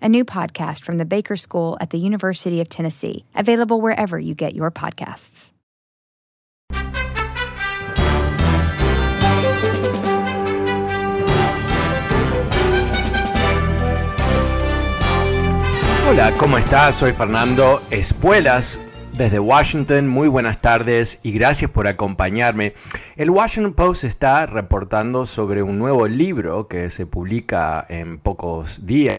[0.00, 4.34] a new podcast from the Baker School at the University of Tennessee, available wherever you
[4.34, 5.52] get your podcasts.
[16.08, 16.94] Hola, ¿cómo estás?
[16.94, 18.80] Soy Fernando Espuelas
[19.18, 22.74] desde Washington, muy buenas tardes y gracias por acompañarme.
[23.16, 29.18] El Washington Post está reportando sobre un nuevo libro que se publica en pocos días.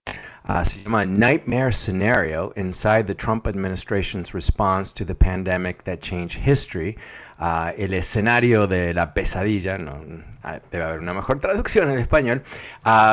[0.49, 6.39] Uh, se llama Nightmare Scenario Inside the Trump Administration's Response to the Pandemic That Changed
[6.39, 6.97] History.
[7.39, 10.01] Uh, el escenario de la pesadilla, no,
[10.43, 12.41] uh, debe haber una mejor traducción en español,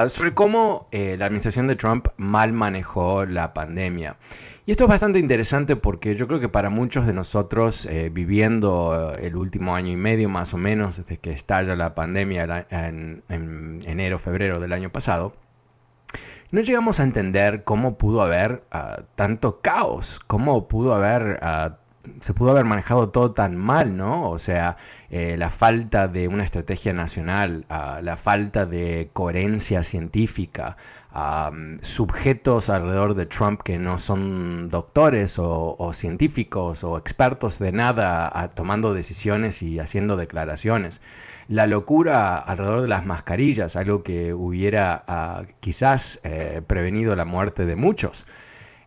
[0.08, 4.16] sobre cómo eh, la administración de Trump mal manejó la pandemia.
[4.64, 9.14] Y esto es bastante interesante porque yo creo que para muchos de nosotros, eh, viviendo
[9.14, 13.22] eh, el último año y medio más o menos desde que estalla la pandemia en,
[13.28, 15.36] enero, febrero del año pasado,
[16.50, 21.38] no llegamos a entender cómo pudo haber ah, tanto caos, cómo pudo haber...
[21.42, 21.76] Ah,
[22.20, 24.30] se pudo haber manejado todo tan mal, ¿no?
[24.30, 24.76] O sea,
[25.10, 30.76] eh, la falta de una estrategia nacional, ah, la falta de coherencia científica,
[31.80, 38.92] sujetos alrededor de Trump que no son doctores o, científicos o expertos de nada tomando
[38.92, 41.00] decisiones y haciendo declaraciones.
[41.48, 47.66] La locura alrededor de las mascarillas, algo que hubiera ah, quizás eh, prevenido la muerte
[47.66, 48.26] de muchos.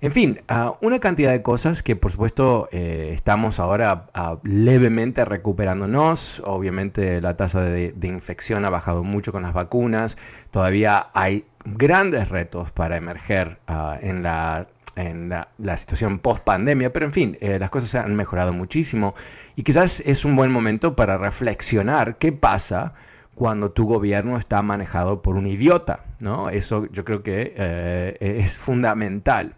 [0.02, 5.24] En fin, ah, una cantidad de cosas que por supuesto eh, estamos ahora ah, levemente
[5.24, 6.42] recuperándonos.
[6.46, 10.18] Obviamente la tasa de, infección ha bajado mucho con las vacunas.
[10.52, 13.60] Todavía hay grandes retos para emerger
[14.02, 14.68] en la
[15.00, 19.16] en la, situación post pandemia, pero en fin, eh, las cosas han mejorado muchísimo
[19.56, 22.94] y quizás es un buen momento para reflexionar qué pasa
[23.34, 26.50] cuando tu gobierno está manejado por un idiota, ¿no?
[26.50, 29.56] Eso yo creo que eh, es fundamental.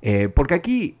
[0.00, 0.96] Eh, porque aquí,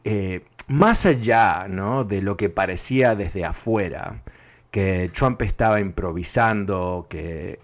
[0.68, 2.04] más allá ¿no?
[2.04, 4.22] de lo que parecía desde afuera,
[4.70, 7.58] que Trump estaba improvisando, que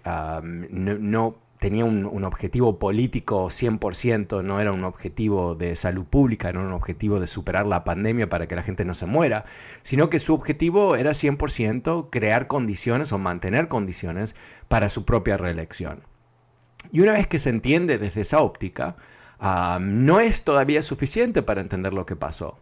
[0.51, 6.69] no, tenía un, objetivo político 100%, no era un objetivo de salud pública, no era
[6.69, 9.45] un objetivo de superar la pandemia para que la gente no se muera,
[9.81, 14.37] sino que su objetivo era 100% crear condiciones o mantener condiciones
[14.69, 16.01] para su propia reelección.
[16.93, 18.95] Y una vez que se entiende desde esa óptica,
[19.81, 22.57] no es todavía suficiente para entender lo que pasó.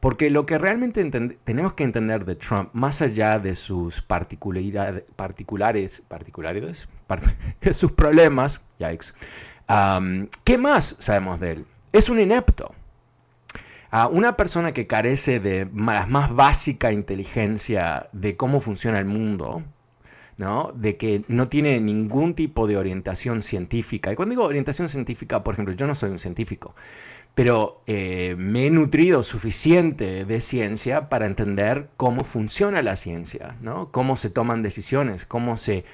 [0.00, 1.02] Porque lo que realmente
[1.44, 6.88] tenemos que entender de Trump, más allá de sus particularidades, particulares, particularidades,
[7.60, 9.14] de sus problemas, yikes,
[10.44, 11.66] ¿qué más sabemos de él?
[11.92, 12.74] Es un inepto.
[14.10, 19.62] una persona que carece de la más básica inteligencia de cómo funciona el mundo,
[20.36, 20.72] ¿no?
[20.74, 24.12] de que no tiene ningún tipo de orientación científica.
[24.12, 26.74] Y cuando digo orientación científica, por ejemplo, yo no soy un científico,
[27.36, 33.92] pero eh, me he nutrido suficiente de ciencia para entender cómo funciona la ciencia, ¿no?
[33.92, 35.84] cómo se toman decisiones, cómo se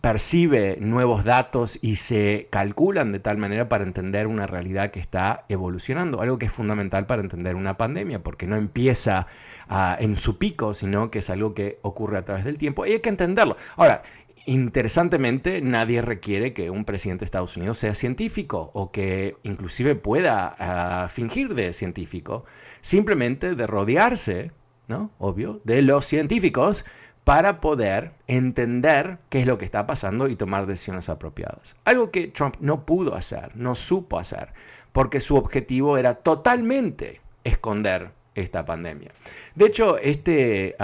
[0.00, 5.44] percibe nuevos datos y se calculan de tal manera para entender una realidad que está
[5.48, 9.28] evolucionando, algo que es fundamental para entender una pandemia, porque no empieza
[9.68, 12.92] ah, en su pico, sino que es algo que ocurre a través del tiempo y
[12.92, 13.56] hay que entenderlo.
[13.76, 14.02] Ahora,
[14.48, 20.54] Interesantemente, nadie requiere que un presidente de Estados Unidos sea científico o que inclusive pueda
[20.58, 22.44] ah, fingir de científico,
[22.80, 24.52] simplemente de rodearse,
[24.86, 25.10] ¿no?
[25.18, 26.84] Obvio, de los científicos
[27.24, 31.74] para poder entender qué es lo que está pasando y tomar decisiones apropiadas.
[31.84, 34.50] Algo que Trump no pudo hacer, no supo hacer,
[34.92, 39.10] porque su objetivo era totalmente esconder esta pandemia.
[39.56, 40.76] De hecho, este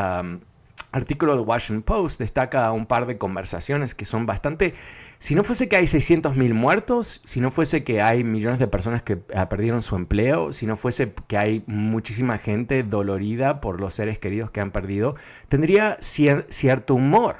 [0.92, 4.74] artículo de Washington Post destaca un par de conversaciones que son bastante...
[5.18, 9.04] Si no fuese que hay 600.000 muertos, si no fuese que hay millones de personas
[9.04, 13.94] que ah, perdieron su empleo, si no fuese que hay muchísima gente dolorida por los
[13.94, 15.14] seres queridos que han perdido,
[15.48, 17.36] tendría cierto humor,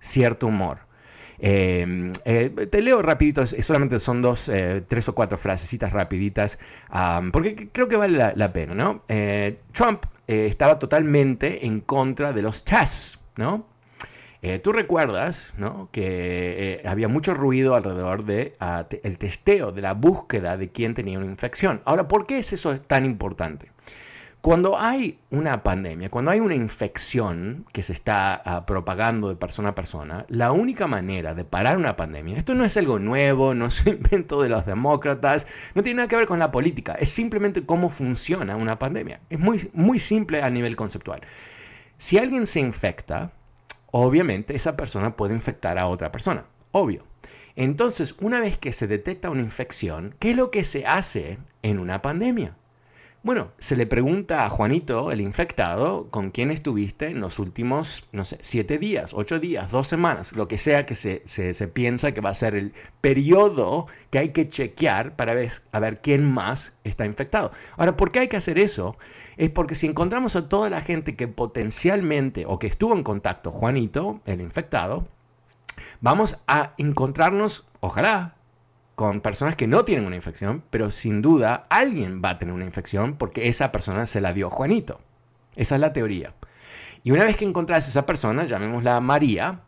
[0.00, 0.90] cierto humor.
[1.42, 6.58] Em, eh, te leo rapidito, solamente son dos, eh, tres o cuatro frasecitas rapiditas,
[7.32, 9.02] porque creo que vale la, pena, ¿no?
[9.08, 13.66] Eh, Trump eh, estaba totalmente en contra de los tests, ¿no?
[14.42, 15.88] Eh, Tú recuerdas ¿no?
[15.90, 16.04] que
[16.84, 21.18] eh, había mucho ruido alrededor del ah, el testeo, de la búsqueda de quién tenía
[21.18, 21.82] una infección.
[21.84, 23.72] Ahora, ¿por qué es eso tan importante?
[24.42, 29.70] Cuando hay una pandemia, cuando hay una infección que se está ah, propagando de persona
[29.70, 33.66] a persona, la única manera de parar una pandemia, esto no es algo nuevo, no
[33.66, 37.10] es un invento de los demócratas, no tiene nada que ver con la política, es
[37.10, 39.20] simplemente cómo funciona una pandemia.
[39.28, 41.20] Es muy, muy simple a nivel conceptual.
[41.98, 43.32] Si alguien se infecta,
[43.90, 47.04] obviamente esa persona puede infectar a otra persona, obvio.
[47.56, 51.78] Entonces, una vez que se detecta una infección, ¿qué es lo que se hace en
[51.78, 52.56] una pandemia?
[53.22, 58.24] Bueno, se le pregunta a Juanito, el infectado, con quién estuviste en los últimos, no
[58.24, 62.22] sé, siete días, ocho días, dos semanas, lo que sea que se, se, piensa que
[62.22, 62.72] va a ser el
[63.02, 67.52] periodo que hay que chequear para ver, a ver quién más está infectado.
[67.76, 68.96] Ahora, ¿por qué hay que hacer eso?
[69.36, 73.50] Es porque si encontramos a toda la gente que potencialmente o que estuvo en contacto,
[73.50, 75.06] Juanito, el infectado,
[76.00, 78.34] vamos a encontrarnos, ojalá,
[79.00, 82.66] con personas que no tienen una infección, pero sin duda alguien va a tener una
[82.66, 85.00] infección porque esa persona se la dio Juanito.
[85.56, 86.34] Esa es la teoría.
[87.02, 89.62] Y una vez que encontrás a esa persona, llamémosla María,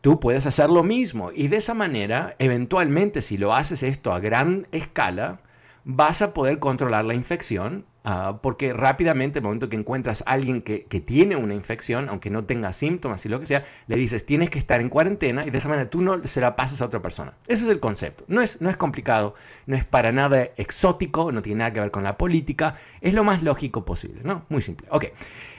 [0.00, 1.30] tú puedes hacer lo mismo.
[1.30, 5.40] Y de esa manera, eventualmente, si lo haces esto a gran escala,
[5.84, 10.62] vas a poder controlar la infección Ah, porque rápidamente, el momento que encuentras a alguien
[10.62, 14.48] que, tiene una infección, aunque no tenga síntomas y lo que sea, le dices, tienes
[14.48, 17.02] que estar en cuarentena y de esa manera tú no se la pasas a otra
[17.02, 17.34] persona.
[17.46, 18.24] Ese es el concepto.
[18.28, 19.34] No es, no es complicado,
[19.66, 23.24] no es para nada exótico, no tiene nada que ver con la política, es lo
[23.24, 24.44] más lógico posible, ¿no?
[24.48, 24.86] Muy simple.
[24.90, 25.06] Ok.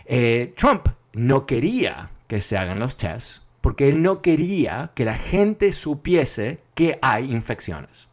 [0.06, 5.14] Eh, Trump no quería que se hagan los tests porque él no quería que la
[5.14, 8.10] gente supiese que hay infecciones.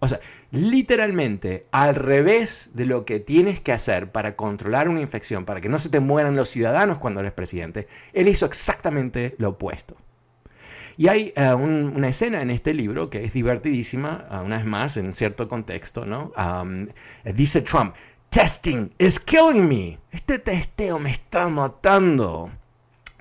[0.00, 5.44] O sea, literalmente al revés de lo que tienes que hacer para controlar una infección,
[5.44, 9.50] para que no se te mueran los ciudadanos cuando eres presidente, él hizo exactamente lo
[9.50, 9.96] opuesto.
[10.96, 14.96] Y hay eh, una escena en este libro que es divertidísima, uh, una vez más,
[14.96, 16.32] en cierto contexto, ¿no?
[17.34, 17.94] dice Trump,
[18.30, 19.98] testing is killing me.
[20.10, 22.50] Este testeo me está matando.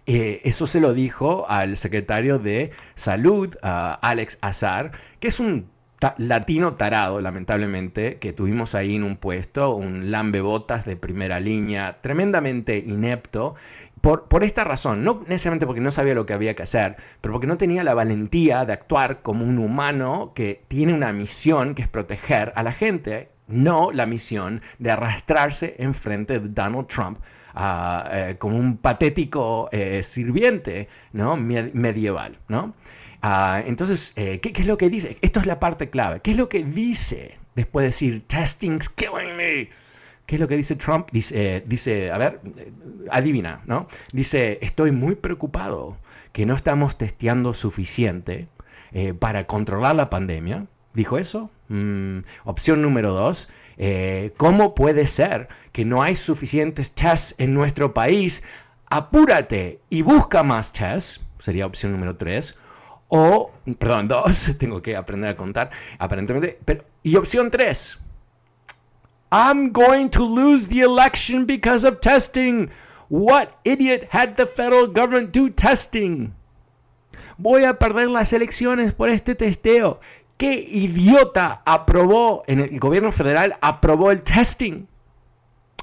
[0.08, 5.70] Eh, eso se lo dijo al secretario de Salud, Alex Azar, que es un
[6.18, 12.78] latino tarado, lamentablemente, que tuvimos ahí en un puesto, un lambebotas de primera línea, tremendamente
[12.78, 13.56] inepto,
[14.02, 17.34] por, por, esta razón, no necesariamente porque no sabía lo que había que hacer, pero
[17.34, 21.82] porque no tenía la valentía de actuar como un humano que tiene una misión que
[21.82, 27.20] es proteger a la gente, no la misión de arrastrarse enfrente de Donald Trump
[27.56, 31.36] ah, eh, como un patético eh, sirviente ¿no?
[31.38, 32.38] medieval.
[32.48, 32.76] ¿no?
[33.22, 35.18] Ah, entonces, eh, ¿qué, es lo que dice?
[35.22, 36.22] Esto es la parte clave.
[36.22, 39.70] ¿Qué es lo que dice después de decir, testing's killing me?
[40.26, 41.08] ¿Qué es lo que dice Trump?
[41.12, 42.42] Dice, dice, a ver,
[43.10, 43.88] adivina, ¿no?
[44.12, 45.98] Dice, estoy muy preocupado
[46.34, 48.48] que no estamos testeando suficiente
[48.92, 50.68] eh, para controlar la pandemia.
[50.94, 51.50] ¿Dijo eso?
[51.70, 57.94] Mm, opción número dos, eh, ¿cómo puede ser que no hay suficientes tests en nuestro
[57.94, 58.44] país?
[58.90, 61.22] Apúrate y busca más tests.
[61.40, 62.58] Sería opción número tres.
[63.10, 66.60] O, perdón, dos, tengo que aprender a contar, aparentemente.
[66.66, 68.00] Pero, y opción tres,
[69.32, 72.70] I'm going to lose the election because of testing.
[73.10, 76.34] What idiot had the federal government do testing?
[77.38, 80.00] Voy a perder las elecciones por este testeo.
[80.38, 84.86] ¿Qué idiota aprobó en el gobierno federal aprobó el testing?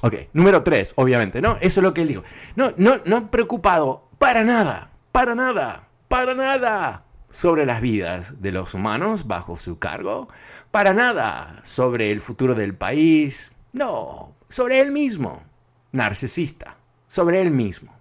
[0.03, 1.57] Ok, número tres, obviamente, ¿no?
[1.61, 2.23] Eso es lo que él dijo.
[2.57, 7.04] No, no, no preocupado para nada, para nada, para nada
[7.35, 10.29] sobre las vidas de los humanos bajo su cargo,
[10.71, 15.43] para nada sobre el futuro del país, no, sobre él mismo,
[15.91, 16.77] narcisista,
[17.09, 17.93] sobre él mismo.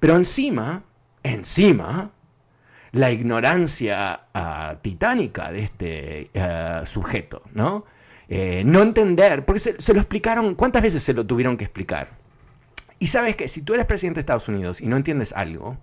[0.00, 0.82] Pero encima,
[1.22, 2.10] encima,
[2.92, 7.86] la ignorancia ah, titánica de este ah, sujeto, ¿no?
[8.28, 12.10] Eh, no entender, porque se, se, lo explicaron, ¿cuántas veces se lo tuvieron que explicar?
[12.98, 15.78] Y sabes que si tú eres presidente de Estados Unidos y no entiendes algo,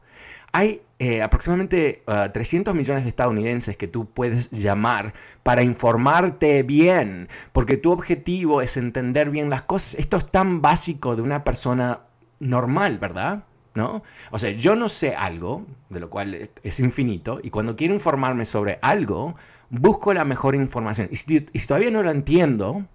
[0.52, 2.04] hay eh, aproximadamente
[2.34, 8.62] 300 ah, millones de estadounidenses que tú puedes llamar para informarte bien, porque tu objetivo
[8.62, 9.96] es entender bien las cosas.
[9.96, 12.02] Esto es tan básico de una persona
[12.40, 13.44] normal, ¿verdad?
[13.74, 14.04] ¿no?
[14.32, 18.46] O sea, yo no sé algo, de lo cual es infinito, y cuando quiero informarme
[18.46, 19.36] sobre algo,
[19.70, 21.08] busco la mejor información.
[21.12, 22.86] Y si, todavía no lo entiendo,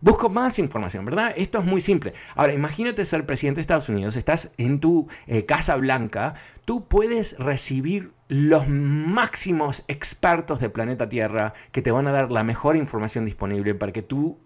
[0.00, 1.32] busco más información, ¿verdad?
[1.36, 2.12] Esto es muy simple.
[2.34, 7.38] Ahora, imagínate ser presidente de Estados Unidos, estás en tu eh, Casa Blanca, tú puedes
[7.38, 13.24] recibir los máximos expertos del planeta Tierra que te van a dar la mejor información
[13.24, 14.38] disponible para que tú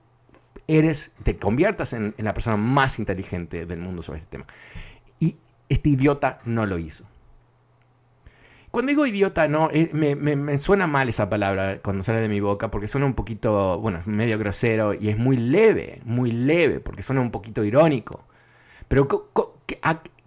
[0.68, 4.46] eres, te conviertas en, en la persona más inteligente del mundo sobre este tema.
[5.18, 5.36] Y
[5.68, 7.04] este idiota no lo hizo.
[8.72, 12.70] Cuando digo idiota, no, eh, me, suena mal esa palabra cuando sale de mi boca
[12.70, 17.20] porque suena un poquito, bueno, medio grosero y es muy leve, muy leve porque suena
[17.20, 18.24] un poquito irónico.
[18.88, 19.08] Pero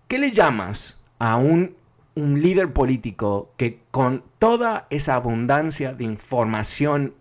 [0.08, 1.76] ¿qué le llamas a un,
[2.14, 7.16] un líder político que con toda esa abundancia de información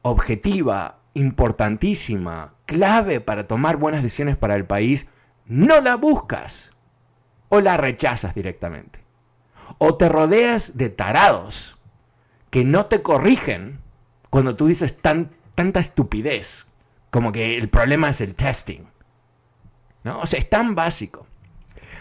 [0.00, 5.10] objetiva, importantísima, clave para tomar buenas decisiones para el país,
[5.44, 6.72] no la buscas
[7.50, 9.07] o la rechazas directamente?
[9.76, 11.76] O te rodeas de tarados
[12.50, 13.80] que no te corrigen
[14.30, 16.66] cuando tú dices tanta estupidez,
[17.10, 18.86] como que el problema es el testing.
[20.04, 20.20] ¿no?
[20.20, 21.26] O sea, es tan básico.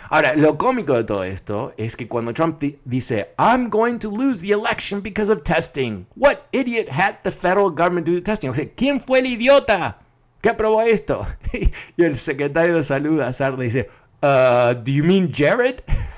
[0.10, 4.42] Ahora, lo cómico de todo esto es que cuando Trump dice, I'm going to lose
[4.42, 6.06] the election because of testing.
[6.16, 8.50] What idiot had the federal government do the testing?
[8.50, 9.98] O sea, ¿quién fue el idiota
[10.42, 11.28] que aprobó esto?
[11.98, 13.90] y el secretario de salud, Azar, dice,
[14.24, 15.84] uh, do you mean Jared?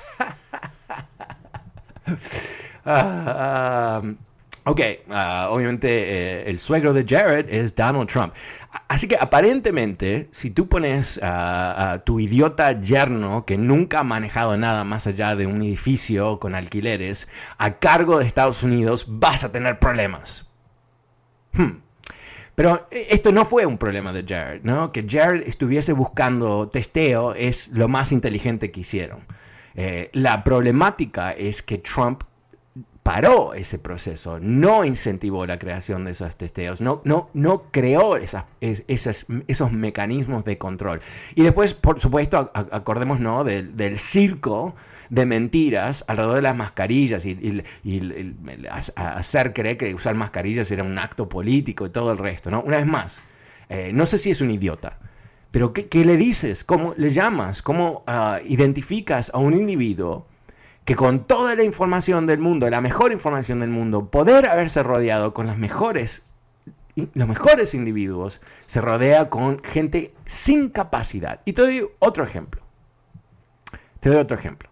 [2.86, 4.16] Ah, um,
[4.64, 8.32] ok, ah, obviamente eh, el suegro de Jared es Donald Trump.
[8.88, 14.84] Así que aparentemente, si tú pones a tu idiota yerno que nunca ha manejado nada
[14.84, 19.78] más allá de un edificio con alquileres a cargo de Estados Unidos, vas a tener
[19.78, 20.48] problemas.
[21.52, 21.80] Hmm.
[22.54, 24.92] Pero eh, esto no fue un problema de Jared, ¿no?
[24.92, 29.20] Que Jared estuviese buscando testeo es lo más inteligente que hicieron.
[29.74, 32.24] Eh, la problemática es que Trump
[33.02, 38.44] paró ese proceso, no incentivó la creación de esos testeos, no, no, no creó esas,
[38.60, 41.00] esos mecanismos de control.
[41.34, 43.44] Y después, por supuesto, acordémonos ¿no?
[43.44, 44.74] del, circo
[45.08, 47.62] de mentiras alrededor de las mascarillas y,
[48.98, 52.50] hacer creer que usar mascarillas era un acto político y todo el resto.
[52.50, 52.60] ¿no?
[52.62, 53.24] Una vez más,
[53.70, 54.98] eh, no sé si es un idiota,
[55.50, 56.62] pero ¿qué, le dices?
[56.62, 57.62] ¿Cómo le llamas?
[57.62, 60.26] ¿Cómo ah, identificas a un individuo
[60.84, 65.34] que con toda la información del mundo, la mejor información del mundo, poder haberse rodeado
[65.34, 66.22] con los mejores,
[66.94, 71.40] los mejores individuos, se rodea con gente sin capacidad?
[71.44, 72.62] Y te doy otro ejemplo.
[73.98, 74.70] Te doy otro ejemplo.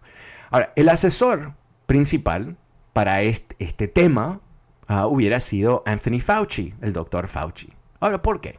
[0.49, 1.53] Ahora, el asesor
[1.87, 2.55] principal
[2.93, 4.39] para este, tema
[4.87, 7.71] ah, hubiera sido Anthony Fauci, el doctor Fauci.
[7.99, 8.57] Ahora, ¿por qué?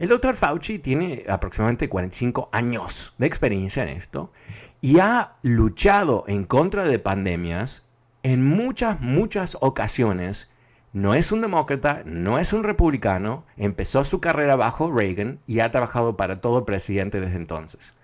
[0.00, 4.32] El doctor Fauci tiene aproximadamente 45 años de experiencia en esto
[4.80, 7.86] y ha luchado en contra de pandemias
[8.22, 10.50] en muchas, muchas ocasiones.
[10.94, 15.70] No es un demócrata, no es un republicano, empezó su carrera bajo Reagan y ha
[15.70, 17.94] trabajado para todo presidente desde entonces.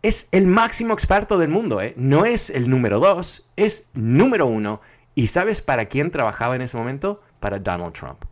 [0.00, 1.92] Es el máximo experto del mundo, ¿eh?
[1.98, 4.80] no es el número dos, es número uno.
[5.14, 7.20] ¿Y sabes para quién trabajaba en ese momento?
[7.38, 8.24] Para Donald Trump.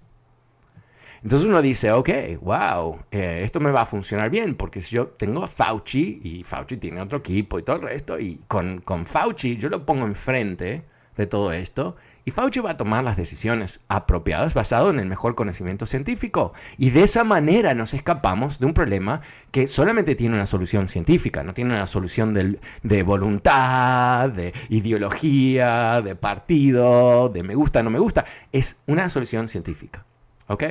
[1.22, 2.08] Entonces uno dice, ok,
[2.40, 6.42] wow, eh, esto me va a funcionar bien, porque si yo tengo a Fauci y
[6.44, 10.06] Fauci tiene otro equipo y todo el resto, y con, con Fauci yo lo pongo
[10.06, 10.82] enfrente
[11.16, 15.34] de todo esto, y Fauci va a tomar las decisiones apropiadas basado en el mejor
[15.34, 16.52] conocimiento científico.
[16.78, 21.42] Y de esa manera nos escapamos de un problema que solamente tiene una solución científica,
[21.42, 22.34] no tiene una solución
[22.82, 28.24] de voluntad, de ideología, de partido, de me gusta, no me gusta.
[28.52, 30.04] Es una solución científica.
[30.46, 30.64] ¿Ok?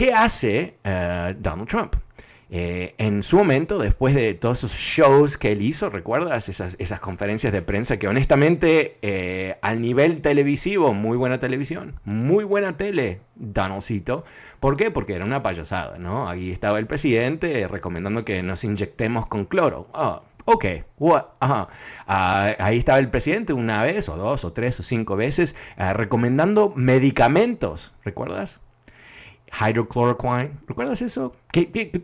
[0.00, 1.94] ¿Qué hace eh, Donald Trump?
[2.48, 6.48] Eh, en su momento, después de todos esos shows que él hizo, ¿recuerdas?
[6.48, 12.78] Esas, conferencias de prensa que honestamente eh, al nivel televisivo, muy buena televisión, muy buena
[12.78, 14.24] tele, Donaldcito.
[14.58, 14.90] ¿Por qué?
[14.90, 16.30] Porque era una payasada, ¿no?
[16.30, 19.86] Ahí estaba el presidente recomendando que nos inyectemos con cloro.
[19.92, 20.64] Oh, ok,
[21.40, 21.68] Ajá.
[22.06, 26.72] Ah, ahí estaba el presidente una vez, o dos, o tres, o cinco veces, recomendando
[26.74, 28.62] medicamentos, ¿recuerdas?
[29.52, 30.52] Hydrochloroquine.
[30.66, 31.32] ¿Recuerdas eso?
[31.52, 32.02] Que,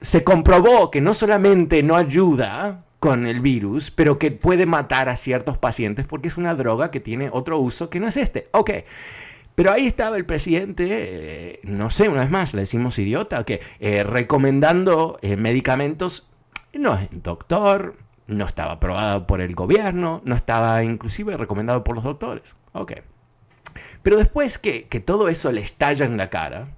[0.00, 5.16] se comprobó que no solamente no ayuda con el virus, pero que puede matar a
[5.16, 8.48] ciertos pacientes porque es una droga que tiene otro uso que no es este.
[8.52, 8.70] Ok.
[9.54, 13.60] Pero ahí estaba el presidente, eh, no sé, una vez más, le decimos idiota, que
[13.80, 16.26] eh, recomendando eh, medicamentos,
[16.72, 17.96] no es doctor,
[18.26, 22.56] no estaba aprobado por el gobierno, no estaba inclusive recomendado por los doctores.
[22.72, 22.92] Ok.
[24.02, 26.68] Pero después que, que todo eso le estalla en la cara,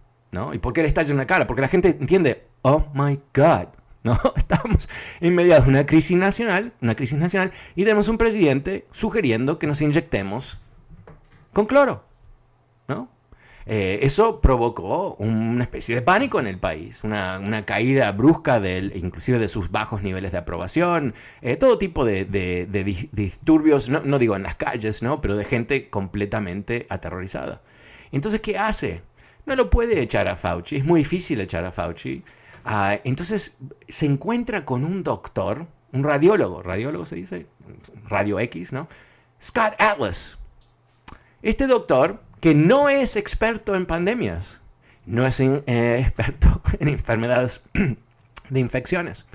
[0.53, 1.47] ¿Y por qué le estalla en la cara?
[1.47, 3.69] Porque la gente entiende, oh my God,
[4.03, 4.19] ¿no?
[4.37, 4.89] Estamos
[5.21, 9.67] en medio de una crisis nacional, una crisis nacional, y tenemos un presidente sugiriendo que
[9.67, 10.59] nos inyectemos
[11.53, 12.05] con cloro,
[12.89, 13.09] ¿no?
[13.67, 19.39] Eh, eso provocó una especie de pánico en el país, una, caída brusca del, inclusive
[19.39, 22.27] de sus bajos niveles de aprobación, eh, todo tipo de,
[23.13, 25.23] disturbios, no, digo en las calles, ¿no?
[25.23, 27.63] pero de gente completamente aterrorizada.
[28.13, 29.03] Entonces, ¿qué hace?
[29.47, 32.23] No lo puede echar a Fauci, es muy difícil echar a Fauci.
[32.65, 33.55] Ah, entonces
[33.89, 37.47] se encuentra con un doctor, un radiólogo, radiólogo se dice,
[38.09, 38.89] radio X, ¿no?
[39.43, 40.39] Scott Atlas.
[41.43, 44.63] Este doctor que no es experto en pandemias,
[45.05, 47.63] no es eh, experto en enfermedades
[48.51, 49.27] de infecciones,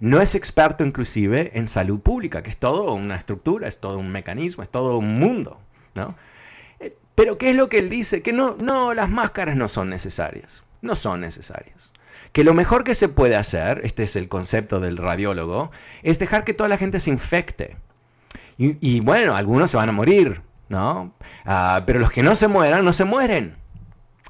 [0.00, 4.10] no es experto inclusive en salud pública, que es todo una estructura, es todo un
[4.10, 5.60] mecanismo, es todo un mundo,
[5.94, 6.16] ¿no?
[7.14, 8.22] Pero ¿qué es lo que él dice?
[8.22, 11.92] Que no, no, las máscaras no son necesarias, no son necesarias.
[12.32, 15.70] Que lo mejor que se puede hacer, este es el concepto del radiólogo,
[16.02, 17.76] es dejar que toda la gente se infecte.
[18.58, 20.40] y bueno, algunos se van a morir,
[20.72, 21.12] ¿no?
[21.44, 23.56] Ah, pero los que no se mueran, no se mueren.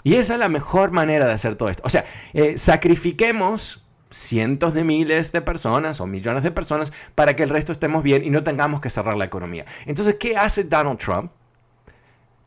[0.02, 1.82] Y esa es la mejor manera de hacer todo esto.
[1.86, 7.44] O sea, eh, sacrifiquemos cientos de miles de personas o millones de personas para que
[7.44, 9.64] el resto estemos bien y no tengamos que cerrar la economía.
[9.86, 11.30] Entonces, ¿qué hace Donald Trump?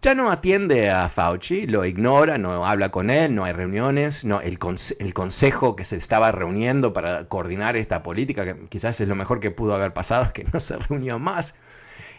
[0.02, 4.40] Ya no atiende a Fauci, lo ignora, no habla con él, no hay reuniones, no,
[4.40, 4.60] el,
[5.00, 9.40] el consejo que se estaba reuniendo para coordinar esta política, que quizás es lo mejor
[9.40, 11.58] que pudo haber pasado, es que no se reunió más.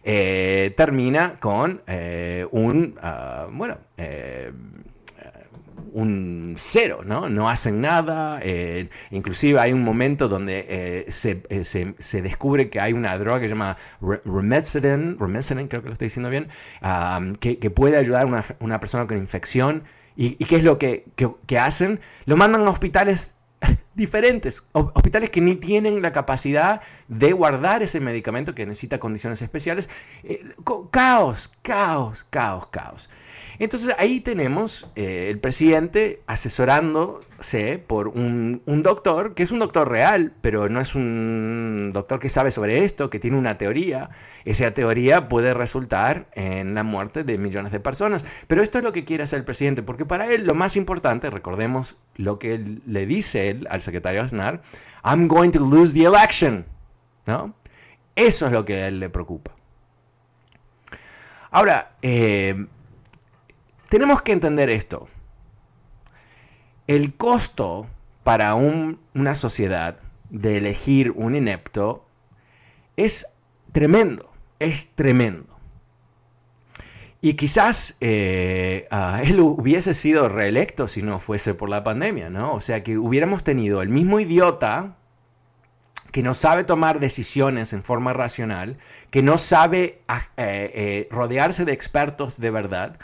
[0.02, 4.52] Eh, termina con eh, un, ah, bueno, eh,
[5.92, 7.28] un cero, ¿no?
[7.28, 8.40] No hacen nada,
[9.10, 15.16] inclusive hay un momento donde se, descubre que hay una droga que se llama Remesiden,
[15.68, 16.48] creo que lo estoy diciendo bien,
[16.82, 19.84] ah, que, puede ayudar a una, persona con infección.
[20.16, 21.04] ¿Y, qué es lo que,
[21.46, 22.00] que hacen?
[22.24, 23.34] Lo mandan a hospitales
[23.96, 29.88] diferentes, hospitales que ni tienen la capacidad de guardar ese medicamento que necesita condiciones especiales.
[30.22, 30.44] Eh,
[30.90, 33.10] caos, caos, caos, caos.
[33.58, 40.32] Entonces ahí tenemos eh, el presidente asesorándose por un, doctor, que es un doctor real,
[40.42, 44.10] pero no es un doctor que sabe sobre esto, que tiene una teoría.
[44.44, 48.24] Esa teoría puede resultar en la muerte de millones de personas.
[48.46, 51.30] Pero esto es lo que quiere hacer el presidente, porque para él lo más importante,
[51.30, 54.60] recordemos lo que le dice él al secretario Aznar,
[55.02, 56.66] I'm going to lose the election.
[57.26, 57.54] ¿No?
[58.14, 59.52] Eso es lo que a él le preocupa.
[61.50, 62.66] Ahora, eh,
[63.88, 65.08] tenemos que entender esto.
[66.86, 67.86] El costo
[68.24, 69.98] para una sociedad
[70.30, 72.04] de elegir un inepto
[72.96, 73.26] es
[73.72, 75.55] tremendo, es tremendo.
[77.26, 78.86] Y quizás eh,
[79.24, 82.54] él hubiese sido reelecto si no fuese por la pandemia, ¿no?
[82.54, 84.94] O sea, que hubiéramos tenido el mismo idiota
[86.12, 88.78] que no sabe tomar decisiones en forma racional,
[89.10, 92.96] que no sabe ah, eh, eh, rodearse de expertos de verdad,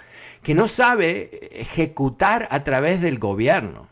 [0.44, 3.88] que no sabe ejecutar a través del gobierno.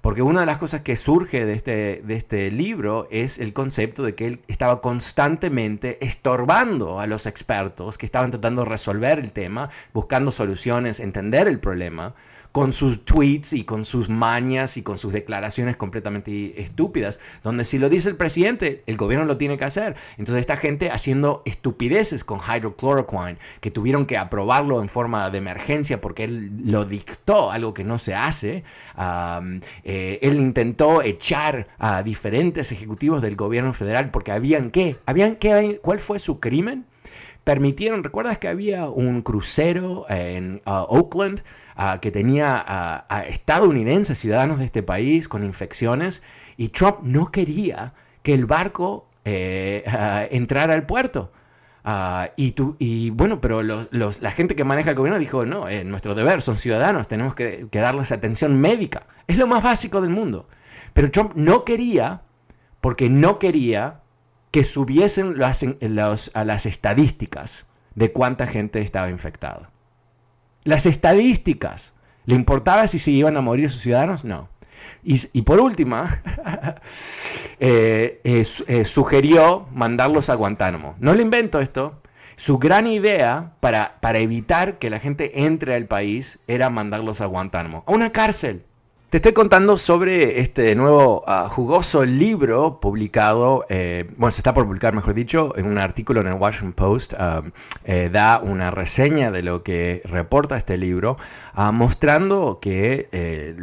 [0.00, 4.02] Porque una de las cosas que surge de este, de este libro es el concepto
[4.02, 9.32] de que él estaba constantemente estorbando a los expertos que estaban tratando de resolver el
[9.32, 12.14] tema, buscando soluciones, entender el problema,
[12.58, 17.78] con sus tweets y con sus mañas y con sus declaraciones completamente estúpidas, donde si
[17.78, 19.94] lo dice el presidente, el gobierno lo tiene que hacer.
[20.16, 26.00] Entonces esta gente haciendo estupideces con hydrochloroquine, que tuvieron que aprobarlo en forma de emergencia
[26.00, 28.64] porque él lo dictó, algo que no se hace.
[29.84, 35.78] Eh, él intentó echar a diferentes ejecutivos del gobierno federal porque habían qué, habían qué,
[35.80, 36.86] ¿cuál fue su crimen?
[37.48, 41.40] Permitieron, ¿recuerdas que había un crucero en uh, Oakland?
[42.02, 46.22] que tenía a, estadounidenses, ciudadanos de este país, con infecciones,
[46.58, 49.82] y Trump no quería que el barco eh,
[50.30, 51.32] entrara al puerto.
[52.36, 56.14] Y, tú, y bueno, pero la gente que maneja el gobierno dijo, no, es nuestro
[56.14, 59.06] deber, son ciudadanos, tenemos que, darles atención médica.
[59.26, 60.50] Es lo más básico del mundo.
[60.92, 62.20] Pero Trump no quería,
[62.82, 64.02] porque no quería
[64.58, 69.70] que subiesen a las estadísticas de cuánta gente estaba infectada.
[70.64, 71.94] Las estadísticas.
[72.24, 74.24] ¿Le importaba si se iban a morir sus ciudadanos?
[74.24, 74.48] No.
[75.04, 76.22] Y, por última,
[77.60, 80.96] eh, eh, eh, sugirió mandarlos a Guantánamo.
[80.98, 82.02] No le invento esto.
[82.34, 87.26] Su gran idea para, para evitar que la gente entre al país era mandarlos a
[87.26, 88.64] Guantánamo, a una cárcel.
[89.10, 94.66] Te estoy contando sobre este nuevo ah, jugoso libro publicado, eh, bueno, se está por
[94.66, 97.42] publicar, mejor dicho, en un artículo en el Washington Post, ah,
[97.84, 101.16] eh, da una reseña de lo que reporta este libro,
[101.54, 103.56] ah, mostrando que eh,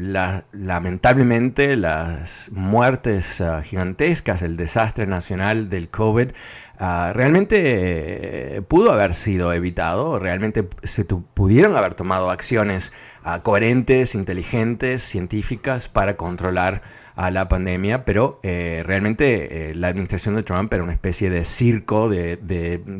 [0.51, 6.29] lamentablemente las muertes gigantescas, el desastre nacional del COVID,
[6.77, 12.91] Ah, realmente eh, pudo haber sido evitado, realmente se pudieron haber tomado acciones
[13.25, 16.81] ah, coherentes, inteligentes, científicas para controlar
[17.15, 21.45] a la pandemia, pero eh, realmente eh, la administración de Trump era una especie de
[21.45, 22.33] circo de,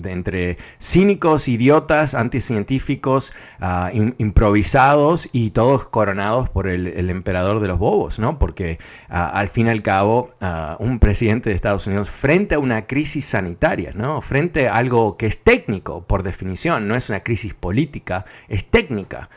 [0.05, 8.19] entre cínicos, idiotas, anticientíficos, uh, improvisados y todos coronados por el, emperador de los bobos,
[8.19, 8.39] ¿no?
[8.39, 10.31] Porque ah, al fin y al cabo,
[10.79, 14.21] un presidente de Estados Unidos frente a una crisis sanitaria, ¿no?
[14.21, 19.29] Frente a algo que es técnico, por definición, no es una crisis política, es técnica.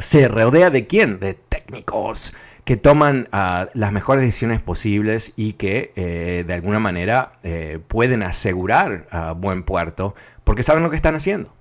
[0.00, 1.20] ¿Se rodea de quién?
[1.20, 2.34] De técnicos
[2.64, 8.22] que toman ah, las mejores decisiones posibles y que eh, de alguna manera eh, pueden
[8.22, 11.52] asegurar a buen puerto porque saben lo que están haciendo.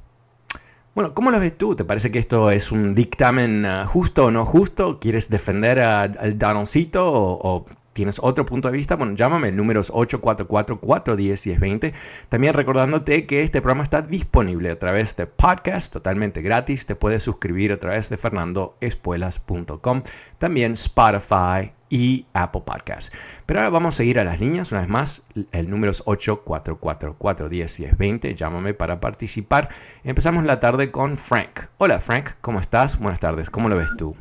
[0.95, 1.75] Bueno, ¿cómo lo ves tú?
[1.75, 4.99] ¿Te parece que esto es un dictamen ah, justo o no justo?
[4.99, 9.91] ¿Quieres defender al Donaldcito o, tienes otro punto de vista, bueno, llámame, el número es
[9.91, 11.93] 844-410-1020.
[12.29, 16.85] También recordándote que este programa está disponible a través de podcast, totalmente gratis.
[16.85, 20.03] Te puedes suscribir a través de fernandoespuelas.com,
[20.37, 23.13] también Spotify y Apple Podcast.
[23.45, 25.23] Pero ahora vamos a ir a las líneas una vez más.
[25.51, 28.35] El número es 844-410-1020.
[28.35, 29.69] Llámame para participar.
[30.03, 31.67] Empezamos la tarde con Frank.
[31.77, 32.99] Hola Frank, ¿cómo estás?
[32.99, 33.49] Buenas tardes.
[33.49, 34.15] ¿Cómo lo ves tú?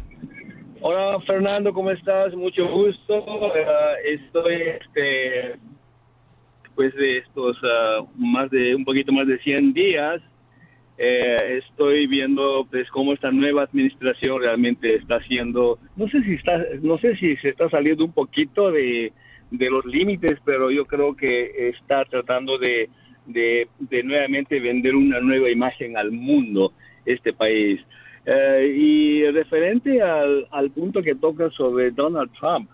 [0.80, 2.32] Hola Fernando, ¿cómo estás?
[2.34, 3.52] Mucho gusto.
[3.56, 3.66] Eh,
[4.14, 5.58] estoy, este,
[6.62, 10.22] después de estos uh, más de un poquito más de 100 días,
[10.96, 15.80] eh, estoy viendo pues cómo esta nueva administración realmente está haciendo.
[15.96, 19.12] No sé si está, no sé si se está saliendo un poquito de,
[19.50, 22.88] de los límites, pero yo creo que está tratando de,
[23.26, 26.72] de nuevamente vender una nueva imagen al mundo
[27.04, 27.80] este país.
[28.30, 32.68] Eh, y referente al, al, punto que toca sobre Donald Trump,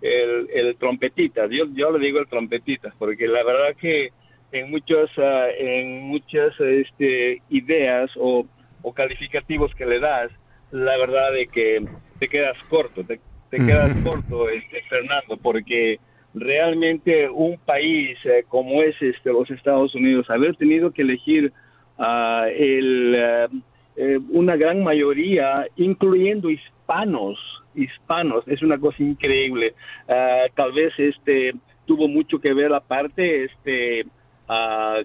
[0.00, 4.12] el, el trompetita, yo, yo le digo el trompetita, porque la verdad que
[4.52, 8.46] en muchas, ah, en muchas este, ideas o,
[8.80, 10.30] o, calificativos que le das,
[10.70, 11.84] la verdad de que
[12.18, 15.98] te quedas corto, te, quedas corto, este, Fernando, porque
[16.32, 21.52] realmente un país eh, como es este, los Estados Unidos, haber tenido que elegir
[21.98, 23.22] uh, el...
[23.22, 23.48] Ah,
[23.96, 27.38] eh, una gran mayoría, incluyendo hispanos,
[27.74, 29.74] hispanos, es una cosa increíble.
[30.08, 31.54] Ah, tal vez este
[31.86, 34.06] tuvo mucho que ver la parte, este,
[34.48, 35.00] ah,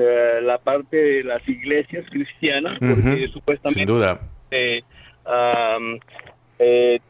[0.00, 4.20] la parte de las iglesias cristianas, porque supuestamente, Sin duda.
[4.50, 4.82] Eh,
[6.58, 7.00] eh,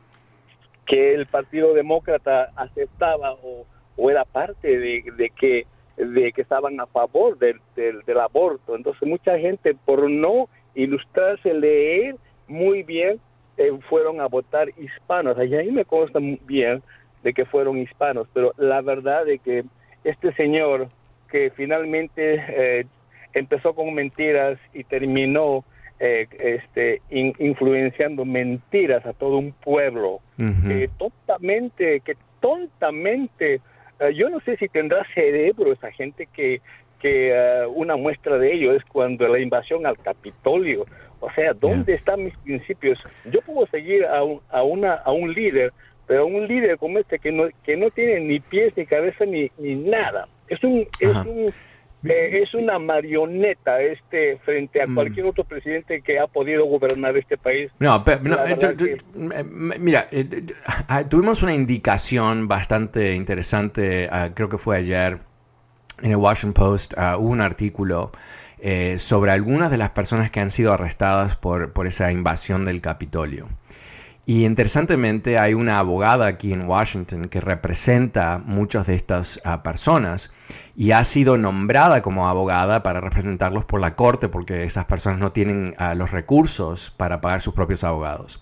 [0.86, 3.66] que el Partido Demócrata aceptaba o,
[4.10, 8.76] era parte de, de que de que estaban a favor del, del, del, aborto.
[8.76, 13.18] Entonces mucha gente por no ilustrarse, leer muy bien,
[13.56, 15.36] eh, fueron a votar hispanos.
[15.44, 16.82] Y ahí me consta bien
[17.22, 19.64] de que fueron hispanos, pero la verdad de que
[20.04, 20.88] este señor
[21.30, 22.86] que finalmente eh,
[23.32, 25.64] empezó con mentiras y terminó
[25.98, 33.60] eh, este, influenciando mentiras a todo un pueblo, que tontamente, que tontamente,
[34.14, 36.60] yo no sé si tendrá cerebro esa gente que
[37.00, 40.86] que eh, una muestra de ello es cuando la invasión al Capitolio.
[41.20, 43.02] O sea, ¿dónde están mis principios?
[43.24, 45.72] Yo puedo seguir a un, a una, a un líder,
[46.06, 49.50] pero un líder como este que no, que no tiene ni pies, ni cabeza, ni,
[49.58, 50.28] ni nada.
[50.48, 51.52] Es un, es un
[52.04, 54.94] eh, es una marioneta este frente a mm.
[54.94, 57.70] cualquier otro presidente que ha podido gobernar este país.
[57.78, 60.08] No, pero, eh, mira,
[60.88, 65.18] ah, tuvimos una indicación bastante interesante, ah, creo que fue ayer,
[66.02, 68.12] en el Washington Post uh, hubo un artículo
[68.58, 73.48] eh, sobre algunas de las personas que han sido arrestadas por, esa invasión del Capitolio.
[74.24, 80.32] Y interesantemente hay una abogada aquí en Washington que representa muchas de estas uh, personas
[80.74, 85.30] y ha sido nombrada como abogada para representarlos por la corte porque esas personas no
[85.30, 88.40] tienen uh, los recursos para pagar sus propios abogados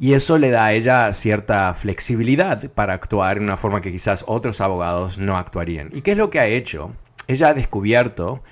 [0.00, 4.24] y eso le da a ella cierta flexibilidad para actuar en una forma que quizás
[4.26, 5.90] otros abogados no actuarían.
[5.92, 6.94] ¿Y qué es lo que ha hecho?
[7.28, 8.42] Ella ha descubierto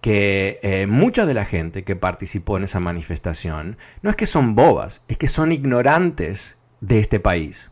[0.00, 4.56] que eh, mucha de la gente que participó en esa manifestación no es que son
[4.56, 7.70] bobas, es que son ignorantes de este país.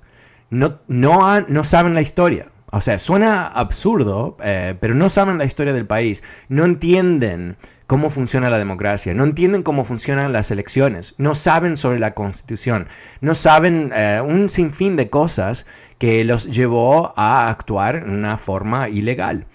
[0.48, 2.52] No, no, no saben la historia.
[2.70, 8.10] O sea, suena absurdo, eh, pero no saben la historia del país, no entienden cómo
[8.10, 12.88] funciona la democracia, no entienden cómo funcionan las elecciones, no saben sobre la constitución,
[13.20, 15.66] no saben eh, un sinfín de cosas
[15.98, 19.46] que los llevó a actuar en una forma ilegal.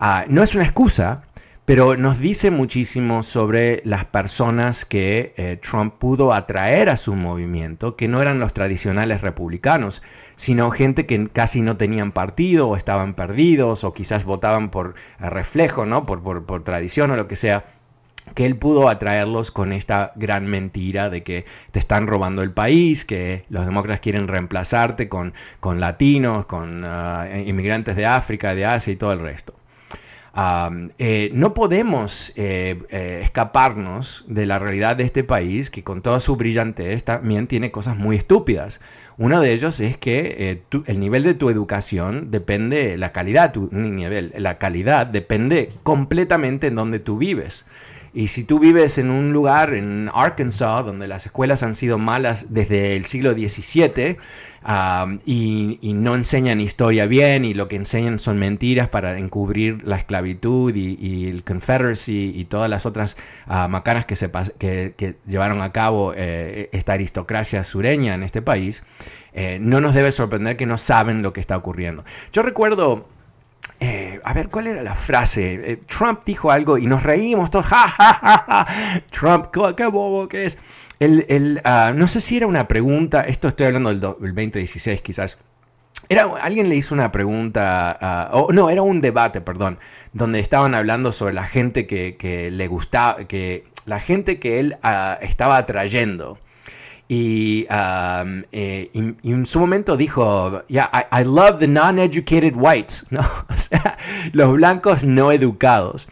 [0.00, 1.24] Ah, no es una excusa,
[1.68, 7.94] pero nos dice muchísimo sobre las personas que eh, Trump pudo atraer a su movimiento,
[7.94, 10.02] que no eran los tradicionales republicanos,
[10.34, 15.28] sino gente que casi no tenían partido o estaban perdidos o quizás votaban por eh,
[15.28, 16.06] reflejo, ¿no?
[16.06, 17.66] por, por tradición o lo que sea
[18.34, 23.04] que él pudo atraerlos con esta gran mentira de que te están robando el país,
[23.04, 28.94] que los demócratas quieren reemplazarte con, con latinos, con ah, inmigrantes de África, de Asia
[28.94, 29.54] y todo el resto.
[30.98, 36.20] Eh, no podemos eh, eh, escaparnos de la realidad de este país que con toda
[36.20, 38.80] su brillantez también tiene cosas muy estúpidas.
[39.16, 44.32] Uno de ellos es que el nivel de tu educación depende, la calidad, tu nivel,
[44.36, 47.68] la calidad depende completamente en donde tú vives.
[48.14, 52.52] Y si tú vives en un lugar, en Arkansas, donde las escuelas han sido malas
[52.52, 54.16] desde el siglo XVII,
[55.24, 60.74] y, no enseñan historia bien y lo que enseñan son mentiras para encubrir la esclavitud
[60.74, 63.16] y, el Confederacy y todas las otras
[63.46, 68.82] uh, macanas que, se, que, llevaron a cabo eh, esta aristocracia sureña en este país,
[69.32, 72.04] eh, no nos debe sorprender que no saben lo que está ocurriendo.
[72.32, 73.06] Yo recuerdo
[73.80, 75.78] eh, a ver, ¿cuál era la frase?
[75.86, 77.66] Trump dijo algo y nos reímos todos.
[77.68, 78.66] ¡Ja,
[79.10, 80.58] Trump, qué bobo que es.
[81.00, 85.38] El, ah, no sé si era una pregunta, esto estoy hablando del, 2016 quizás.
[86.08, 89.78] Era, alguien le hizo una pregunta, ah, o no, era un debate, perdón,
[90.12, 95.18] donde estaban hablando sobre la gente que, le gustaba, que la gente que él ah,
[95.20, 96.38] estaba atrayendo.
[97.08, 103.20] Y, eh, y, en su momento dijo, yeah, I, I love the non-educated whites, ¿no?
[103.48, 103.96] O sea,
[104.32, 106.08] los blancos no educados.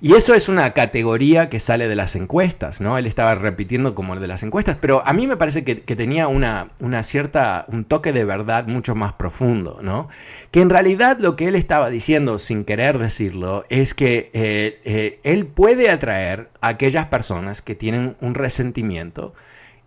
[0.00, 2.98] Y eso es una categoría que sale de las encuestas, ¿no?
[2.98, 6.28] Él estaba repitiendo como el de las encuestas, pero a mí me parece que, tenía
[6.28, 10.08] una, una, cierta, un toque de verdad mucho más profundo, ¿no?
[10.50, 15.18] Que en realidad lo que él estaba diciendo, sin querer decirlo, es que eh, eh,
[15.22, 19.34] él puede atraer a aquellas personas que tienen un resentimiento,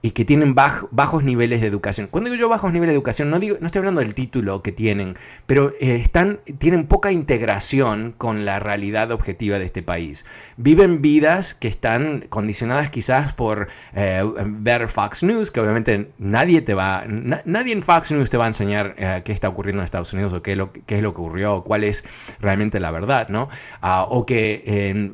[0.02, 2.08] y que tienen bajos niveles de educación.
[2.08, 4.72] Cuando digo yo bajos niveles de educación, no, digo, no estoy hablando del título que
[4.72, 10.26] tienen, pero eh, están, tienen poca integración con la realidad objetiva de este país.
[10.56, 16.74] Viven vidas que están condicionadas quizás por eh, ver Fox News, que obviamente nadie te
[16.74, 20.14] va, nadie en Fox News te va a enseñar eh, qué está ocurriendo en Estados
[20.14, 22.06] Unidos o qué es lo, qué es lo que ocurrió o cuál es
[22.40, 23.50] realmente la verdad, ¿no?
[23.82, 25.10] Ah, o que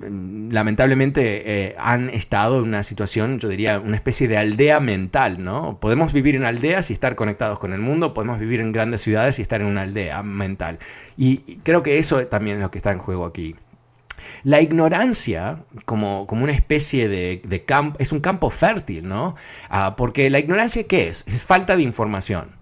[0.51, 5.79] lamentablemente han estado en una situación, yo diría, una especie de aldea mental, ¿no?
[5.79, 9.39] Podemos vivir en aldeas y estar conectados con el mundo, podemos vivir en grandes ciudades
[9.39, 10.79] y estar en una aldea mental.
[11.17, 13.55] Y creo que eso también es lo que está en juego aquí.
[14.43, 19.35] La ignorancia, como, como una especie de, campo, es un campo fértil, ¿no?
[19.69, 21.27] Ah, porque la ignorancia, ¿qué es?
[21.27, 22.55] Es falta de información.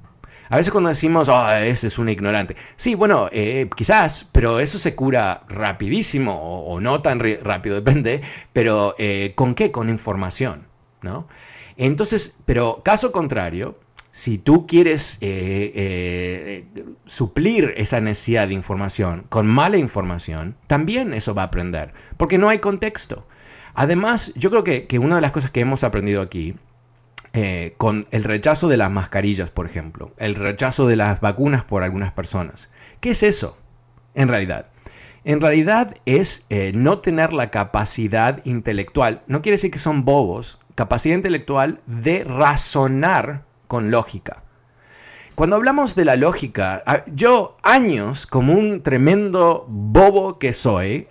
[0.49, 2.55] A veces cuando decimos, oh, ese es un ignorante.
[2.75, 8.21] Sí, bueno, eh, quizás, pero eso se cura rapidísimo o, no tan rápido, depende.
[8.53, 9.71] Pero eh, ¿con qué?
[9.71, 10.67] Con información,
[11.77, 13.77] Entonces, pero caso contrario,
[14.13, 21.33] si tú quieres eh, eh, suplir esa necesidad de información con mala información, también eso
[21.33, 23.25] va a aprender, porque no hay contexto.
[23.73, 26.53] Además, yo creo que, una de las cosas que hemos aprendido aquí,
[27.33, 31.81] eh, con el rechazo de las mascarillas, por ejemplo, el rechazo de las vacunas por
[31.81, 33.57] algunas personas, ¿qué es eso
[34.13, 34.67] en realidad?
[35.23, 39.23] En realidad es no tener la capacidad intelectual.
[39.25, 44.43] No quiere decir que son bobos, capacidad intelectual de razonar con lógica.
[45.35, 51.07] Cuando hablamos de la lógica, ah, yo años como un tremendo bobo que soy,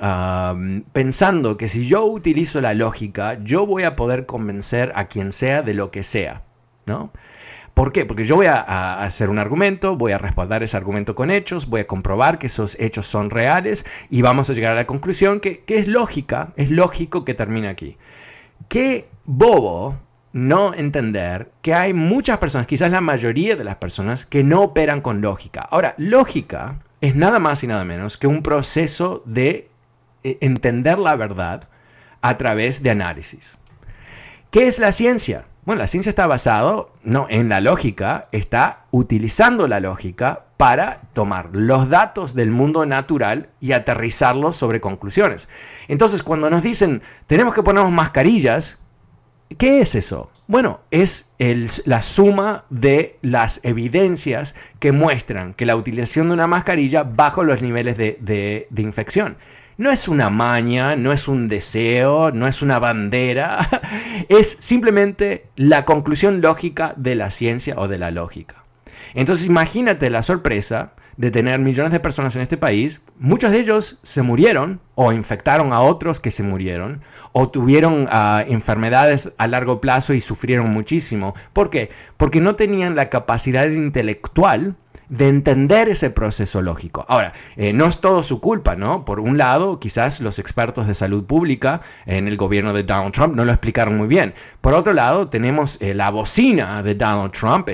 [0.93, 5.63] pensando que si yo utilizo la lógica, yo voy a poder convencer a quien sea
[5.63, 6.43] de lo que sea,
[6.87, 7.11] ¿no?
[7.75, 8.05] ¿Por qué?
[8.05, 11.81] Porque yo voy a, hacer un argumento, voy a respaldar ese argumento con hechos, voy
[11.81, 15.65] a comprobar que esos hechos son reales y vamos a llegar a la conclusión que,
[15.67, 17.97] es lógica, es lógico que termine aquí.
[18.69, 19.97] Qué bobo
[20.33, 25.01] no entender que hay muchas personas, quizás la mayoría de las personas, que no operan
[25.01, 25.61] con lógica.
[25.71, 29.69] Ahora, lógica es nada más y nada menos que un proceso de
[30.25, 31.69] eh, entender la verdad
[32.23, 33.59] a través de análisis.
[34.51, 35.47] ¿Qué es la ciencia?
[35.65, 41.51] Bueno, la ciencia está basada no en la lógica, está utilizando la lógica para tomar
[41.53, 45.49] los datos del mundo natural y aterrizarlos sobre conclusiones.
[45.89, 48.82] Entonces, cuando nos dicen tenemos que ponernos mascarillas,
[49.59, 50.31] ¿Qué es eso?
[50.47, 51.27] Bueno, es
[51.85, 57.63] la suma de las evidencias que muestran que la utilización de una mascarilla baja los
[57.63, 59.37] niveles de, infección.
[59.79, 63.69] no es una maña, no es un deseo, no es una bandera,
[64.29, 68.65] es simplemente la conclusión lógica de la ciencia o de la lógica.
[69.15, 74.01] Entonces imagínate la sorpresa de tener millones de personas en este país, muchos de ellos
[74.03, 79.81] se murieron o infectaron a otros que se murieron o tuvieron ah, enfermedades a largo
[79.81, 81.37] plazo y sufrieron muchísimo.
[81.53, 81.91] ¿Por qué?
[82.17, 84.75] Porque no tenían la capacidad intelectual
[85.13, 87.05] de entender ese proceso lógico.
[87.07, 89.05] Ahora, eh, no es todo su culpa, ¿no?
[89.05, 93.37] Por un lado, quizás los expertos de salud pública en el gobierno de Donald Trump
[93.37, 94.33] no lo explicaron muy bien.
[94.63, 97.69] Por otro lado, tenemos eh, la bocina de Donald Trump,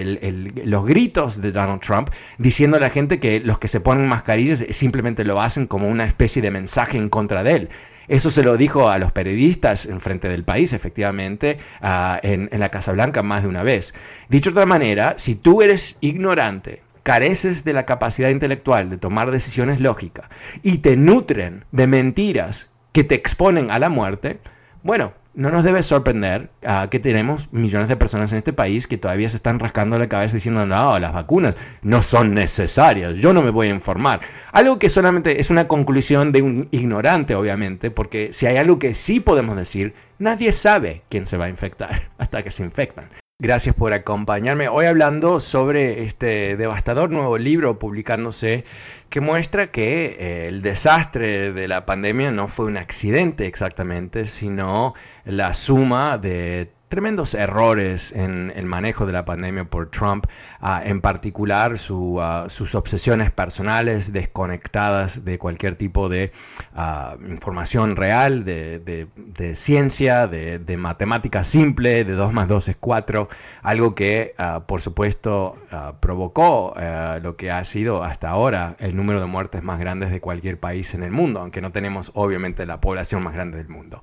[0.64, 4.64] los gritos de Donald Trump, diciendo a la gente que los que se ponen mascarillas
[4.70, 7.68] simplemente lo hacen como una especie de mensaje en contra de él.
[8.08, 12.58] Eso se lo dijo a los periodistas en frente del país, efectivamente, ah, en, en
[12.58, 13.94] la Casa Blanca más de una vez.
[14.28, 19.30] Dicho de otra manera, si tú eres ignorante careces de la capacidad intelectual de tomar
[19.30, 20.28] decisiones lógicas
[20.62, 24.40] y te nutren de mentiras que te exponen a la muerte,
[24.82, 28.98] bueno, no nos debe sorprender ah, que tenemos millones de personas en este país que
[28.98, 33.40] todavía se están rascando la cabeza diciendo, no, las vacunas no son necesarias, yo no
[33.40, 34.20] me voy a informar.
[34.52, 38.92] Algo que solamente es una conclusión de un ignorante, obviamente, porque si hay algo que
[38.92, 43.08] sí podemos decir, nadie sabe quién se va a infectar hasta que se infectan.
[43.40, 44.66] Gracias por acompañarme.
[44.68, 48.64] Hoy hablando sobre este devastador nuevo libro publicándose
[49.10, 54.94] que muestra que eh, el desastre de la pandemia no fue un accidente exactamente, sino
[55.24, 60.26] la suma de tremendos errores en el manejo de la pandemia por Trump,
[60.60, 61.74] ah, en particular
[62.20, 66.32] ah, sus obsesiones personales desconectadas de cualquier tipo de
[66.74, 69.08] ah, información real, de,
[69.54, 73.28] ciencia, de, matemática simple, de 2 más 2 es 4,
[73.62, 74.34] algo que
[74.66, 75.56] por supuesto
[76.00, 76.74] provocó
[77.22, 80.94] lo que ha sido hasta ahora el número de muertes más grandes de cualquier país
[80.94, 84.02] en el mundo, aunque no tenemos obviamente la población más grande del mundo.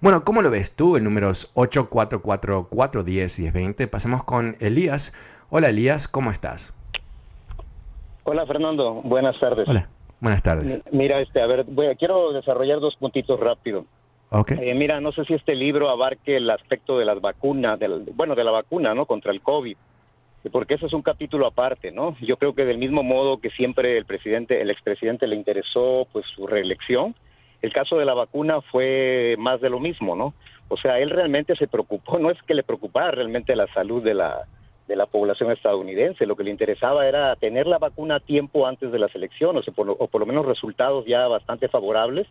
[0.00, 0.96] Bueno, ¿cómo lo ves tú?
[0.96, 3.86] El número es 844 4, 10, 10, 20.
[3.86, 5.14] Pasemos con Elías.
[5.48, 6.74] Hola Elías, ¿cómo estás?
[8.24, 9.68] Hola Fernando, buenas tardes.
[9.68, 9.88] Hola,
[10.20, 10.82] buenas tardes.
[10.90, 13.84] Mira, este, a ver, voy, quiero desarrollar dos puntitos rápido.
[14.30, 14.58] Okay.
[14.60, 18.34] Eh, mira, no sé si este libro abarque el aspecto de las vacunas, del, bueno,
[18.34, 19.06] de la vacuna, ¿no?
[19.06, 19.76] Contra el COVID,
[20.50, 22.16] porque ese es un capítulo aparte, ¿no?
[22.20, 26.26] Yo creo que del mismo modo que siempre el presidente, el expresidente le interesó, pues,
[26.34, 27.14] su reelección,
[27.62, 30.34] el caso de la vacuna fue más de lo mismo, ¿no?
[30.68, 34.14] O sea, él realmente se preocupó, no es que le preocupara realmente la salud de
[34.14, 34.46] la,
[34.88, 38.92] de la población estadounidense, lo que le interesaba era tener la vacuna a tiempo antes
[38.92, 42.26] de las elecciones, o por, o por lo menos resultados ya bastante favorables,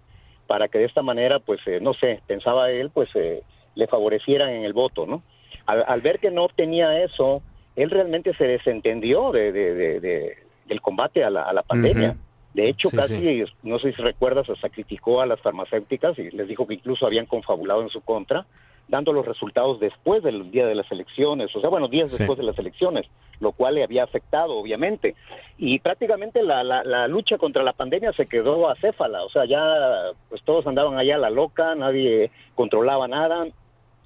[0.48, 3.41] para que de esta manera, pues, eh, no sé, pensaba él, pues, eh,
[3.74, 5.24] le favorecieran en el voto, ¿no?
[5.65, 7.41] Al, ver que no obtenía eso,
[7.76, 12.15] él realmente se desentendió de, de, del combate a la, a la pandemia.
[12.56, 16.65] De hecho, casi, no sé si recuerdas, hasta criticó a las farmacéuticas y les dijo
[16.65, 18.46] que incluso habían confabulado en su contra,
[18.88, 22.46] dando los resultados después del día de las elecciones, o sea, bueno, días después de
[22.46, 23.08] las elecciones,
[23.41, 25.15] lo cual le había afectado, obviamente.
[25.58, 30.41] Y prácticamente la, la, lucha contra la pandemia se quedó acéfala, o sea, ya pues
[30.44, 33.48] todos andaban allá a la loca, nadie controlaba nada,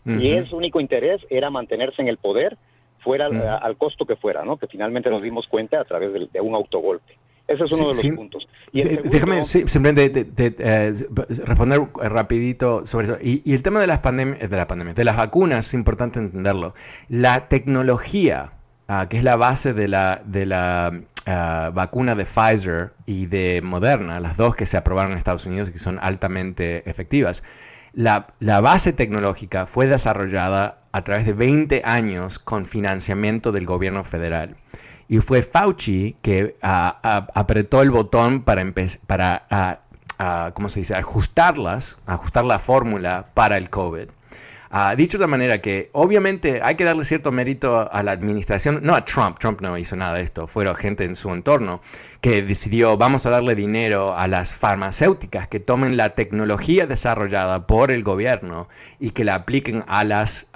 [0.05, 2.57] y su único interés era mantenerse en el poder,
[3.01, 3.27] fuera
[3.61, 4.57] al, costo que fuera, ¿no?
[4.57, 7.13] Que finalmente nos dimos cuenta a través de un autogolpe.
[7.49, 8.47] Ese es uno de los puntos.
[8.71, 10.93] déjame simplemente eh,
[11.45, 13.17] responder rapidito sobre eso.
[13.19, 16.75] Y, el tema de las pandemias, de la pandemia, de las vacunas, es importante entenderlo.
[17.07, 18.53] La tecnología,
[18.87, 20.93] ah, que es la base de la, de la
[21.25, 25.69] ah, vacuna de Pfizer y de Moderna, las dos que se aprobaron en Estados Unidos
[25.69, 27.41] y que son altamente efectivas,
[27.93, 34.03] la, la base tecnológica fue desarrollada a través de 20 años con financiamiento del gobierno
[34.03, 34.55] federal.
[35.09, 38.63] Y fue Fauci que ah, apretó el botón para,
[39.07, 39.81] para
[40.53, 40.95] ¿cómo se dice?
[40.95, 44.07] ajustarlas, ajustar la fórmula para el COVID.
[44.97, 49.03] Dicho de manera que obviamente hay que darle cierto mérito a la administración, no a
[49.03, 51.81] Trump, Trump no hizo nada de esto, fueron gente en su entorno
[52.21, 57.89] que decidió vamos a darle dinero a las farmacéuticas que tomen la tecnología desarrollada por
[57.89, 58.69] el gobierno
[58.99, 60.47] y que la apliquen a las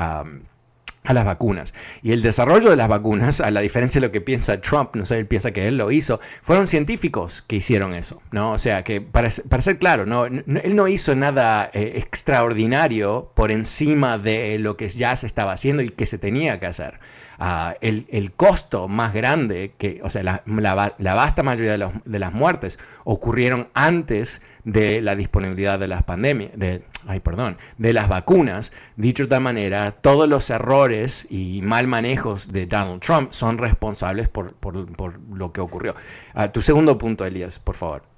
[1.03, 1.73] a las vacunas.
[2.01, 5.05] Y el desarrollo de las vacunas, a la diferencia de lo que piensa Trump, no
[5.05, 8.53] sé, él piensa que él lo hizo, fueron científicos que hicieron eso, ¿no?
[8.53, 10.25] O sea, que para, ser claro, ¿no?
[10.25, 15.83] él no hizo nada eh, extraordinario por encima de lo que ya se estaba haciendo
[15.83, 16.99] y que se tenía que hacer.
[17.39, 22.33] Ah, el, costo más grande, que, o sea, la, la, vasta mayoría de, de, las
[22.33, 28.71] muertes ocurrieron antes de la disponibilidad de las pandemias, de, ay, perdón, de las vacunas.
[28.95, 34.29] Dicho de otra manera, todos los errores y mal manejos de Donald Trump son responsables
[34.29, 35.95] por, por, por lo que ocurrió.
[36.35, 38.12] Uh, tu segundo punto, Elías, por favor.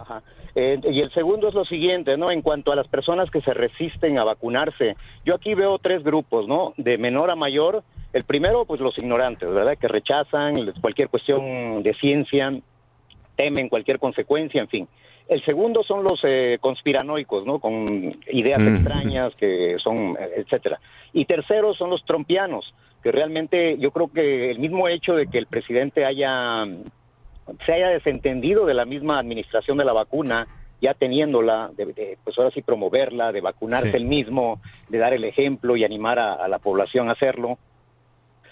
[0.00, 0.22] Ajá.
[0.54, 2.30] Eh, y el segundo es lo siguiente, ¿no?
[2.30, 6.46] En cuanto a las personas que se resisten a vacunarse, yo aquí veo tres grupos,
[6.48, 6.74] ¿no?
[6.76, 7.82] De menor a mayor.
[8.12, 9.76] El primero, pues los ignorantes, ¿verdad?
[9.78, 12.52] Que rechazan cualquier cuestión de ciencia,
[13.36, 14.88] temen cualquier consecuencia, en fin.
[15.28, 17.58] El segundo son los eh, conspiranoicos, ¿no?
[17.58, 18.68] Con ideas Mm.
[18.76, 20.80] extrañas que son, eh, etcétera.
[21.12, 22.72] Y tercero son los trompianos,
[23.02, 26.64] que realmente yo creo que el mismo hecho de que el presidente haya
[27.64, 30.46] se haya desentendido de la misma administración de la vacuna,
[30.80, 33.96] ya teniéndola, de, de, pues ahora sí promoverla, de vacunarse Sí.
[33.96, 37.58] el mismo, de dar el ejemplo y animar a, a la población a hacerlo,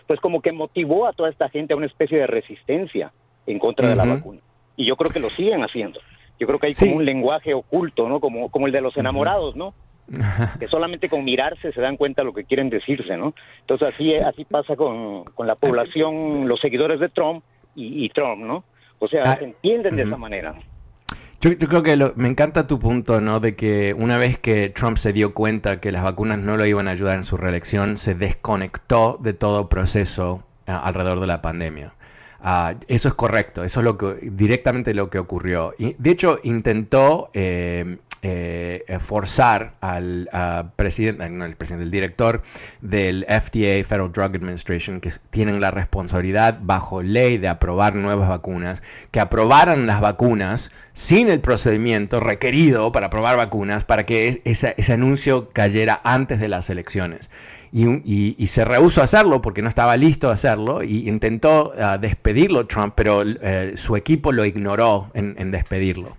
[0.06, 3.12] pues como que motivó a toda esta gente a una especie de resistencia
[3.46, 4.40] en contra de la vacuna.
[4.76, 6.00] Y yo creo que lo siguen haciendo.
[6.38, 6.86] Yo creo que hay Sí.
[6.86, 8.20] como un lenguaje oculto, ¿no?
[8.20, 9.74] Como, como el de los enamorados, ¿no?
[10.60, 13.34] que solamente con mirarse se dan cuenta de lo que quieren decirse, ¿no?
[13.60, 17.42] Entonces así así pasa con, con la población, los seguidores de Trump
[17.74, 18.64] y, y Trump, ¿no?
[18.98, 20.54] O sea, Ah, se entienden de esa manera.
[21.40, 23.40] Yo, yo creo que lo- me encanta tu punto, ¿no?
[23.40, 26.88] De que una vez que Trump se dio cuenta que las vacunas no lo iban
[26.88, 31.92] a ayudar en su reelección, se desconectó de todo proceso ah, alrededor de la pandemia.
[32.40, 35.74] Ah, eso es correcto, eso es lo que directamente lo que ocurrió.
[35.78, 40.28] Y, de hecho, intentó eh, eh, eh, forzar al
[40.76, 42.42] presidente, no, el presidente, el director
[42.80, 48.82] del FDA, Federal Drug Administration, que tienen la responsabilidad bajo ley de aprobar nuevas vacunas,
[49.10, 55.50] que aprobaran las vacunas sin el procedimiento requerido para aprobar vacunas, para que ese anuncio
[55.50, 57.30] cayera antes de las elecciones.
[57.72, 62.66] Y, se rehusó a hacerlo porque no estaba listo a hacerlo y intentó ah, despedirlo
[62.66, 66.16] Trump, pero eh, su equipo lo ignoró en despedirlo.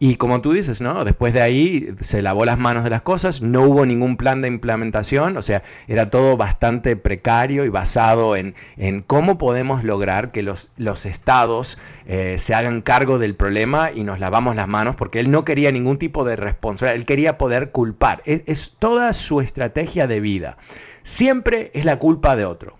[0.00, 1.04] Y como tú dices, ¿no?
[1.04, 4.48] Después de ahí se lavó las manos de las cosas, no hubo ningún plan de
[4.48, 10.42] implementación, o sea, era todo bastante precario y basado en, en cómo podemos lograr que
[10.42, 15.18] los, los estados eh, se hagan cargo del problema y nos lavamos las manos, porque
[15.18, 18.22] él no quería ningún tipo de responsabilidad, él quería poder culpar.
[18.24, 20.58] Es, es toda su estrategia de vida.
[21.02, 22.76] Siempre es la culpa de otro.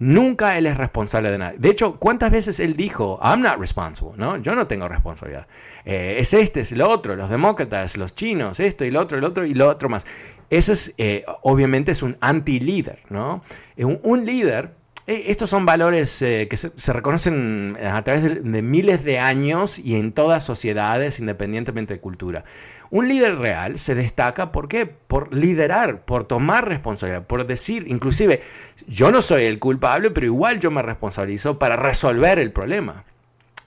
[0.00, 1.54] Nunca él es responsable de nada.
[1.58, 4.36] De hecho, ¿cuántas veces él dijo, I'm not responsible, ¿no?
[4.36, 5.48] Yo no tengo responsabilidad.
[5.84, 9.26] Eh, es este, es lo otro, los demócratas, los chinos, esto y lo otro, lo
[9.26, 10.06] otro y lo otro más.
[10.50, 13.42] Ese es, eh, obviamente, es un anti-líder, ¿no?
[13.76, 14.70] Eh, Un, un líder,
[15.08, 19.18] eh, estos son valores eh, que se, se reconocen a través de, de miles de
[19.18, 22.44] años y en todas sociedades, independientemente de cultura.
[22.90, 24.86] Un líder real se destaca ¿por qué?
[24.86, 28.42] Por liderar, por tomar responsabilidad, por decir, inclusive,
[28.86, 33.04] yo no soy el culpable, pero igual yo me responsabilizo para resolver el problema.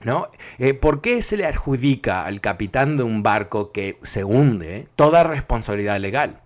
[0.03, 0.29] ¿No?
[0.57, 5.23] Eh, ¿Por qué se le adjudica al capitán de un barco que se hunde toda
[5.23, 6.39] responsabilidad legal?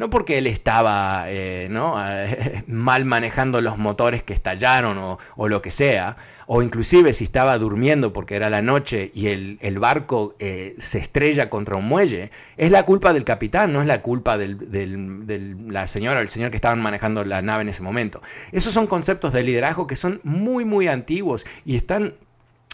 [0.00, 1.68] No porque él estaba eh,
[2.66, 4.96] mal manejando los motores que estallaron
[5.36, 9.78] o, lo que sea, o inclusive si estaba durmiendo porque era la noche y el,
[9.78, 14.00] barco eh, se estrella contra un muelle, es la culpa del capitán, no es la
[14.00, 18.22] culpa de la señora o el señor que estaban manejando la nave en ese momento.
[18.52, 22.14] Esos son conceptos de liderazgo que son muy, muy antiguos y están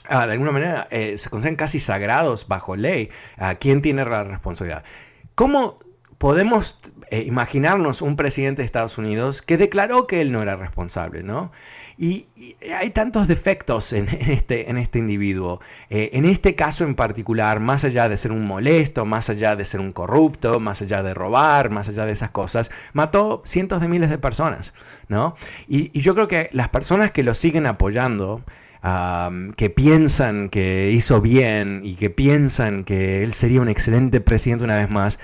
[0.08, 4.22] Ah, de alguna manera eh, se consideran casi sagrados bajo ley a quién tiene la
[4.22, 4.84] responsabilidad.
[5.34, 5.80] ¿Cómo
[6.18, 11.22] podemos eh, imaginarnos un presidente de Estados Unidos que declaró que él no era responsable,
[11.22, 11.52] ¿no?
[11.96, 15.60] Y, y hay tantos defectos en, este, este individuo.
[15.88, 19.64] Eh, en este caso en particular, más allá de ser un molesto, más allá de
[19.64, 23.86] ser un corrupto, más allá de robar, más allá de esas cosas, mató cientos de
[23.86, 24.74] miles de personas,
[25.08, 25.36] ¿no?
[25.68, 28.42] Y, yo creo que las personas que lo siguen apoyando,
[29.56, 34.76] que piensan que hizo bien y que piensan que él sería un excelente presidente una
[34.76, 35.18] vez más,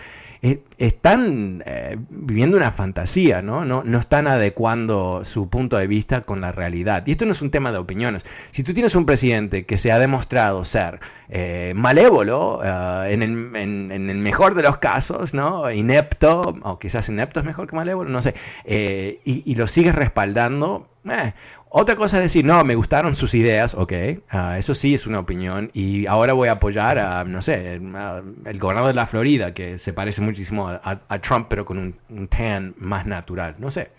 [0.45, 3.65] eh, están eh, viviendo una fantasía, ¿no?
[3.65, 3.99] ¿no?
[3.99, 7.05] Están adecuando su punto de vista con la realidad.
[7.07, 8.25] Y esto no es un tema de opiniones.
[8.51, 13.57] Si tú tienes un presidente que se ha demostrado ser eh, malévolo, uh, en, el,
[13.57, 15.71] en, el, mejor de los casos, ¿no?
[15.71, 18.35] Inepto, o quizás inepto es mejor que malévolo, no sé,
[18.67, 21.35] y, y, lo sigues respaldando, eh,
[21.69, 23.93] otra cosa es decir, no, me gustaron sus ideas, ok,
[24.33, 28.23] uh, eso sí es una opinión, y ahora voy a apoyar a, no sé, a,
[28.45, 31.95] el gobernador de la Florida, que se parece muchísimo a, a Trump, pero con un,
[32.11, 33.91] un, tan más natural, no sé.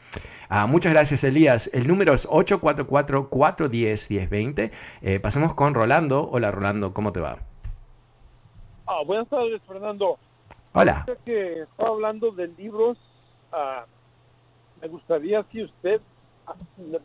[0.50, 1.70] Uh, muchas gracias, Elías.
[1.74, 4.72] El número es 844-410-1020.
[5.02, 6.30] Eh, pasemos con Rolando.
[6.30, 7.40] Hola, Rolando, ¿cómo te va?
[8.86, 10.20] Ah, buenas tardes, Fernando.
[10.74, 11.08] Hola.
[11.26, 13.00] Que estaba hablando de libros,
[13.52, 13.82] uh,
[14.82, 16.00] me gustaría si usted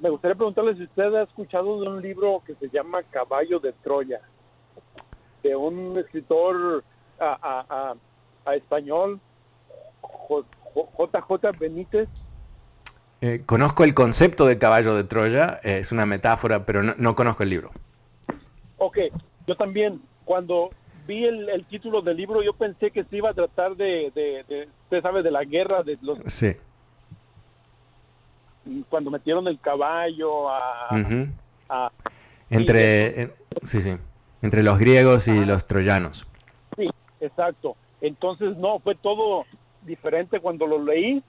[0.01, 3.73] me gustaría preguntarle si usted ha escuchado de un libro que se llama Caballo de
[3.73, 4.21] Troya,
[5.43, 6.85] de un escritor
[7.19, 7.95] a, a, a,
[8.45, 9.21] a español,
[10.75, 12.09] JJ Benítez.
[13.21, 17.17] Eh, conozco el concepto de caballo de Troya, eh, es una metáfora, pero no, no,
[17.17, 17.71] conozco el libro.
[18.77, 18.99] Ok,
[19.47, 20.71] yo también, cuando
[21.07, 24.45] vi el, el título del libro, yo pensé que se iba a tratar de, de,
[24.49, 26.55] de usted sabe, de la guerra de los Sí.
[28.89, 30.89] Cuando metieron el caballo a,
[31.69, 31.91] a-
[32.51, 33.33] Entre, en-
[33.65, 33.95] sí, sí.
[34.43, 36.27] Entre los griegos y los troyanos.
[36.77, 36.89] Sí,
[37.21, 37.77] exacto.
[38.01, 39.45] Entonces, no, fue todo
[39.83, 41.23] diferente cuando lo leí.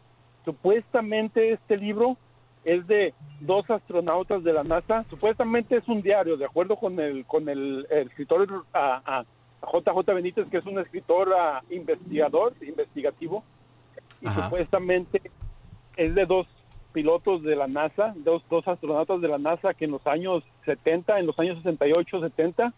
[0.45, 2.17] Supuestamente este libro
[2.63, 5.05] es de dos astronautas de la NASA.
[5.09, 9.25] Supuestamente es un diario, de acuerdo con el con el, el escritor a, a- a
[9.71, 13.43] JJ Benítez, que es un escritor ah, investigador, investigativo.
[14.21, 14.43] Y Ajá.
[14.45, 15.21] supuestamente
[15.97, 16.47] es de dos
[16.93, 21.19] pilotos de la NASA, dos, dos astronautas de la NASA que en los años 70,
[21.19, 22.73] en los años 68, 70,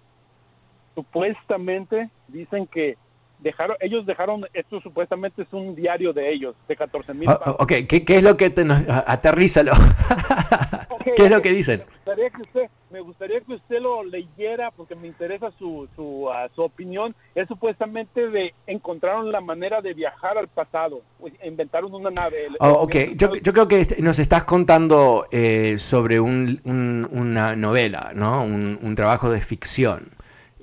[0.95, 2.97] supuestamente dicen que
[3.41, 7.73] dejaron, ellos dejaron, esto supuestamente es un diario de ellos, de 14 mil Oh, ok,
[7.89, 9.73] ¿qué, qué es lo que te nos, aterrízalo?
[11.15, 11.79] ¿Qué es lo que dicen?
[11.79, 12.61] Me gustaría que usted,
[12.91, 17.15] me gustaría que usted lo leyera porque me interesa su, su, ah, su opinión.
[17.35, 22.45] Es supuestamente de encontraron la manera de viajar al pasado, pues, inventaron una nave.
[22.45, 26.61] El- Oh, ok, el- yo, yo creo que este- nos estás contando eh, sobre un-
[26.65, 28.43] un- una novela, ¿no?
[28.43, 30.09] Un, un trabajo de ficción.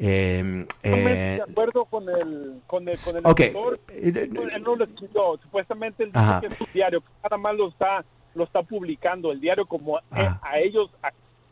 [0.01, 3.41] Eh, Totalmente eh, de acuerdo con el con el, con el ok.
[3.41, 3.81] escritor.
[3.89, 4.13] Eh,
[4.55, 7.69] Él no lo escribió, supuestamente él dice que es un diario, que nada más lo
[7.69, 10.41] está lo está publicando el diario como eh, Ajá.
[10.43, 10.91] a ellos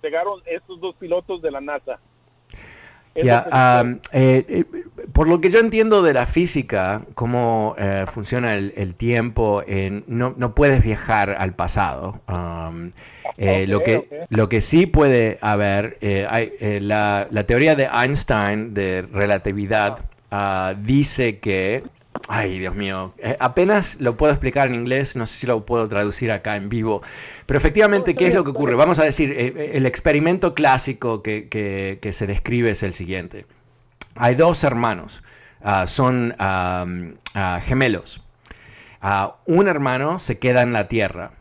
[0.01, 1.99] llegaron estos dos pilotos de la NASA.
[3.17, 4.65] Eh, eh,
[5.13, 9.63] por lo que yo entiendo de la física, cómo eh, funciona el, el tiempo,
[10.07, 12.21] no, no puedes viajar al pasado.
[13.39, 15.99] Lo, que, lo que sí puede haber,
[16.29, 20.01] hay, la, la teoría de Einstein de relatividad
[20.31, 21.85] ah, dice que,
[22.29, 26.31] ay Dios mío, apenas lo puedo explicar en inglés, no sé si lo puedo traducir
[26.33, 27.03] acá en vivo,
[27.47, 28.75] pero efectivamente, ¿qué es lo que ocurre?
[28.75, 32.93] Vamos a decir, eh, eh, el experimento clásico que, que- que se describe es el
[32.93, 33.47] siguiente.
[34.17, 35.23] Hay dos hermanos,
[35.63, 36.85] ah, son ah,
[37.63, 38.23] gemelos.
[39.01, 41.33] Ah, un hermano se queda en la Tierra.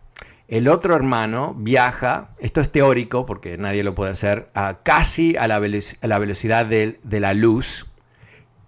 [0.47, 5.47] El otro hermano viaja, esto es teórico porque nadie lo puede hacer, a casi a
[5.47, 7.87] la, velo- a la velocidad de, de la luz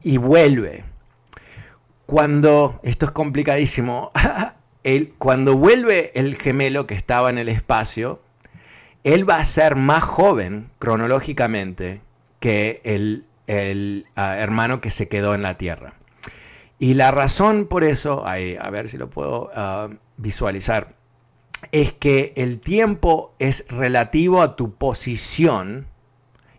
[0.02, 0.86] y vuelve.
[2.06, 4.12] Cuando, esto es complicadísimo,
[4.88, 8.22] el- cuando vuelve el gemelo que estaba en el espacio,
[9.04, 12.00] él va a ser más joven cronológicamente
[12.40, 15.94] que el, el, ah, hermano que se quedó en la Tierra.
[16.80, 18.36] Y la razón por eso, a
[18.70, 20.96] ver si lo puedo ah, visualizar,
[21.74, 25.88] es que el tiempo es relativo a tu posición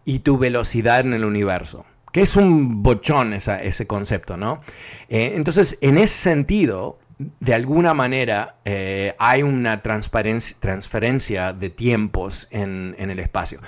[0.04, 1.86] y tu velocidad en el universo.
[2.12, 4.60] Que es un bochón ese concepto, ¿no?
[5.08, 12.94] Eh, entonces, en ese sentido, de alguna manera, eh, hay una transferencia de tiempos en,
[12.98, 13.60] en el espacio.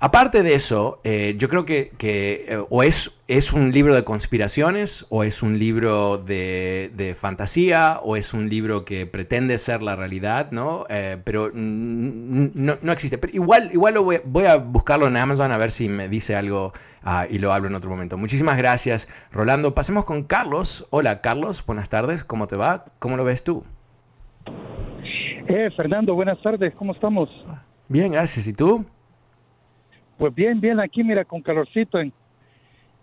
[0.00, 4.04] Aparte de eso, eh, yo creo que, que, eh, o es, es un libro de
[4.04, 9.82] conspiraciones, o es un libro de, de fantasía, o es un libro que pretende ser
[9.82, 10.84] la realidad, ¿no?
[10.90, 13.18] Eh, pero no, no existe.
[13.18, 16.36] Pero igual, igual lo voy, voy a buscarlo en Amazon a ver si me dice
[16.36, 16.72] algo
[17.02, 18.18] ah, y lo hablo en otro momento.
[18.18, 19.74] Muchísimas gracias, Rolando.
[19.74, 20.86] Pasemos con Carlos.
[20.90, 21.64] Hola, Carlos.
[21.64, 22.24] Buenas tardes.
[22.24, 22.84] ¿Cómo te va?
[22.98, 23.64] ¿Cómo lo ves tú?
[25.46, 27.28] Eh, Fernando, buenas tardes, ¿cómo estamos?
[27.88, 28.46] Bien, gracias.
[28.46, 28.84] ¿Y tú?
[30.18, 32.12] Pues bien, bien, aquí mira, con calorcito en,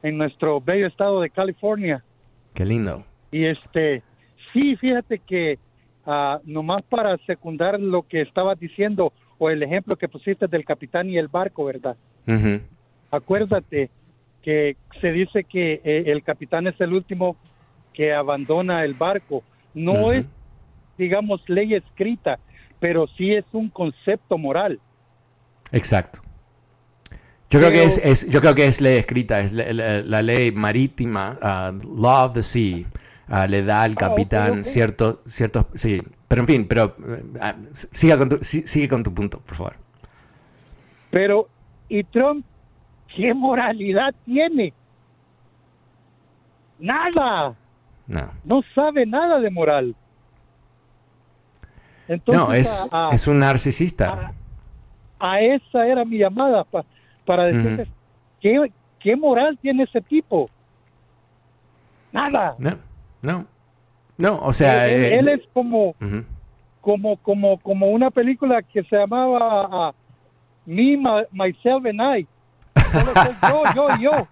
[0.03, 2.03] en nuestro bello estado de California.
[2.53, 3.03] Qué lindo.
[3.31, 4.03] Y este,
[4.53, 5.59] sí, fíjate que
[6.05, 11.09] ah, nomás para secundar lo que estabas diciendo o el ejemplo que pusiste del capitán
[11.09, 11.97] y el barco, ¿verdad?
[13.09, 13.89] Acuérdate
[14.41, 17.35] que se dice que eh, el capitán es el último
[17.93, 19.43] que abandona el barco.
[19.73, 20.25] No es,
[20.97, 22.39] digamos, ley escrita,
[22.79, 24.79] pero sí es un concepto moral.
[25.71, 26.21] Exacto.
[27.51, 30.21] Yo creo, que es, es- yo creo que es ley escrita, es la, la- la
[30.21, 32.85] ley marítima, ah, Law of the Sea,
[33.27, 34.63] ah, le da al Ah, capitán ok.
[34.63, 36.95] cierto, ciertos, sí, pero en fin, pero
[37.41, 37.55] ah,
[37.91, 39.75] siga con tu, sigue con tu punto, por favor.
[41.11, 41.49] Pero,
[41.89, 42.45] ¿y Trump
[43.13, 44.73] qué moralidad tiene?
[46.79, 47.53] Nada,
[48.07, 49.93] No, no sabe nada de moral.
[52.07, 54.31] Entonces, no es, a, a- es un narcisista.
[55.19, 56.85] a- a esa era mi llamada pa-
[57.25, 57.87] para decirles,
[58.39, 60.49] ¿qué, ¿qué moral tiene ese tipo?
[62.11, 62.55] Nada.
[62.59, 62.77] No,
[63.21, 63.45] no,
[64.17, 65.95] no, o sea, él, eh, él es como,
[66.81, 69.39] como, como, como una película que se llamaba
[69.71, 69.91] ah,
[70.65, 72.27] Me, My- Myself and I.
[72.91, 74.27] Solo soy yo, yo, yo.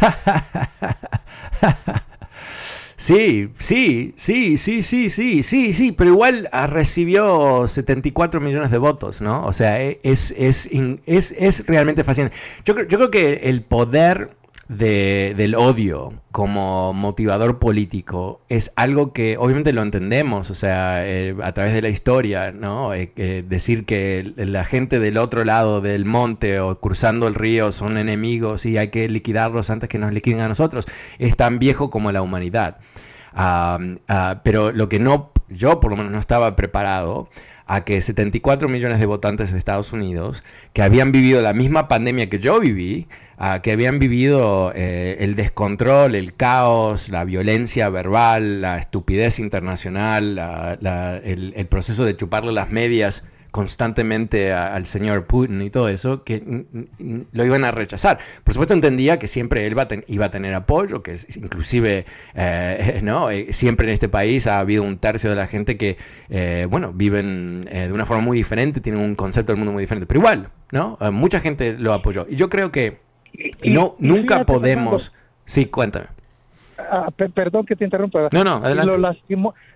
[2.98, 8.78] Sí, sí, sí, sí, sí, sí, sí, sí, pero igual ah, recibió 74 millones de
[8.78, 9.44] votos, ¿no?
[9.44, 10.70] O sea, e- es, es,
[11.04, 12.36] es, es realmente fascinante.
[12.64, 14.30] Yo, yo creo que el poder
[14.68, 21.52] del odio como motivador político es algo que obviamente lo entendemos, o sea, eh, a
[21.52, 22.92] través de la historia, ¿no?
[22.92, 27.96] Eh, decir que la gente del otro lado del monte o cruzando el río son
[27.96, 30.86] enemigos y hay que liquidarlos antes que nos liquiden a nosotros,
[31.18, 32.78] es tan viejo como la humanidad.
[33.38, 33.78] Ah,
[34.42, 37.28] pero lo que no, yo por lo menos no estaba preparado
[37.66, 42.30] a que 74 millones de votantes de Estados Unidos, que habían vivido la misma pandemia
[42.30, 43.08] que yo viví,
[43.62, 50.78] que habían vivido eh, el descontrol, el caos, la violencia verbal, la estupidez internacional,
[51.24, 53.24] el, el, proceso de chuparle las medias
[53.56, 56.66] constantemente al señor Putin y todo eso, que
[57.32, 58.18] lo iban a rechazar.
[58.44, 59.74] Por supuesto entendía que siempre él
[60.08, 62.04] iba a tener apoyo, que inclusive,
[62.34, 63.30] eh, ¿no?
[63.30, 65.96] Eh, siempre en este país ha habido un tercio de la gente que,
[66.28, 70.06] eh, bueno, viven de una forma muy diferente, tienen un concepto del mundo muy diferente,
[70.06, 70.98] pero igual, ¿no?
[71.10, 72.26] mucha gente lo apoyó.
[72.28, 72.98] Y yo creo que
[73.64, 75.14] no, nunca podemos...
[75.46, 76.08] Sí, cuéntame.
[76.76, 78.28] Ah, perdón que te interrumpa.
[78.32, 78.98] No, no, adelante.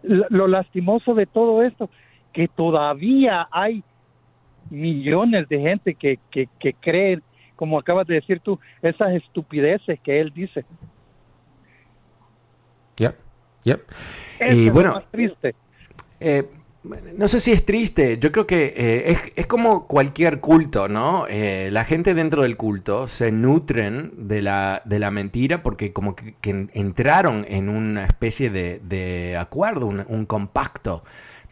[0.03, 1.89] lo lastimoso de todo esto
[2.33, 3.83] que todavía hay
[4.71, 7.23] millones de gente que, que, que creen,
[7.57, 10.65] como acabas de decir tú, esas estupideces que él dice.
[12.97, 13.15] Yep,
[13.65, 13.81] yep.
[14.51, 15.55] y bueno, triste.
[16.21, 16.45] Eh,
[17.17, 21.27] no sé si es triste, yo creo que eh, es, es, como cualquier culto, ¿no?
[21.29, 26.17] Eh, la gente dentro del culto se nutren de la, de la mentira porque como
[26.17, 26.35] que,
[26.73, 31.03] entraron en una especie de, de acuerdo, un, un compacto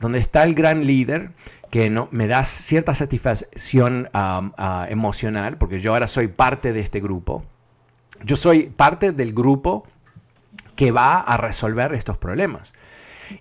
[0.01, 1.31] donde está el gran líder
[1.71, 4.09] que me da cierta satisfacción
[4.89, 7.45] emocional, porque yo ahora soy parte de este grupo.
[8.25, 9.87] Yo soy parte del grupo
[10.77, 12.73] que va a resolver estos problemas.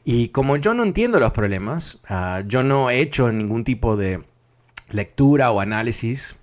[0.03, 4.23] Y como yo no entiendo los problemas, ah, yo no he hecho ningún tipo de
[4.89, 6.35] lectura o análisis,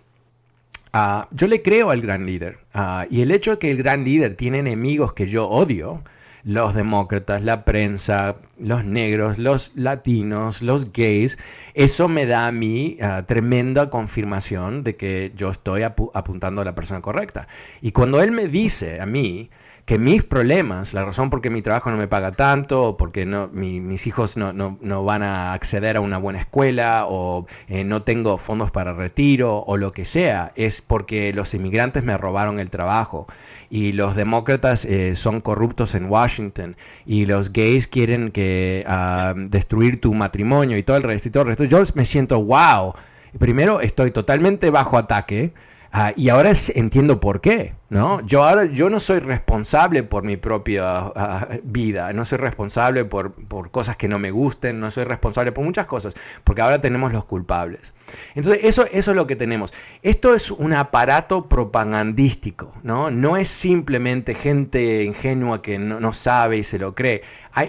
[0.92, 2.58] ah, yo le creo al gran líder.
[2.72, 6.02] Ah, y el hecho de que el gran líder tiene enemigos que yo odio,
[6.44, 11.38] los demócratas, la prensa, los negros, los latinos, los gays,
[11.72, 16.74] eso me da a mí ah, tremenda confirmación de que yo estoy apuntando a la
[16.74, 17.48] persona correcta.
[17.80, 19.50] Y cuando él me dice a mí,
[19.84, 23.26] que mis problemas, la razón por qué mi trabajo no me paga tanto, o porque
[23.26, 28.02] no, mis hijos no, no, van a acceder a una buena escuela, o eh, no
[28.02, 32.70] tengo fondos para retiro, o lo que sea, es porque los inmigrantes me robaron el
[32.70, 33.26] trabajo,
[33.68, 40.00] y los demócratas eh, son corruptos en Washington, y los gays quieren que ah, destruir
[40.00, 41.64] tu matrimonio, y todo el resto, y todo el resto.
[41.64, 42.94] Yo me siento, wow,
[43.38, 45.52] primero estoy totalmente bajo ataque,
[45.92, 47.74] ah, y ahora entiendo por qué.
[47.90, 48.20] ¿No?
[48.26, 53.32] Yo ahora yo no soy responsable por mi propia ah, vida, no soy responsable por,
[53.32, 57.12] por, cosas que no me gusten, no soy responsable por muchas cosas, porque ahora tenemos
[57.12, 57.94] los culpables.
[58.34, 59.72] Entonces, eso, eso es lo que tenemos.
[60.02, 63.10] Esto es un aparato propagandístico, ¿no?
[63.10, 67.22] No es simplemente gente ingenua que no, no sabe y se lo cree.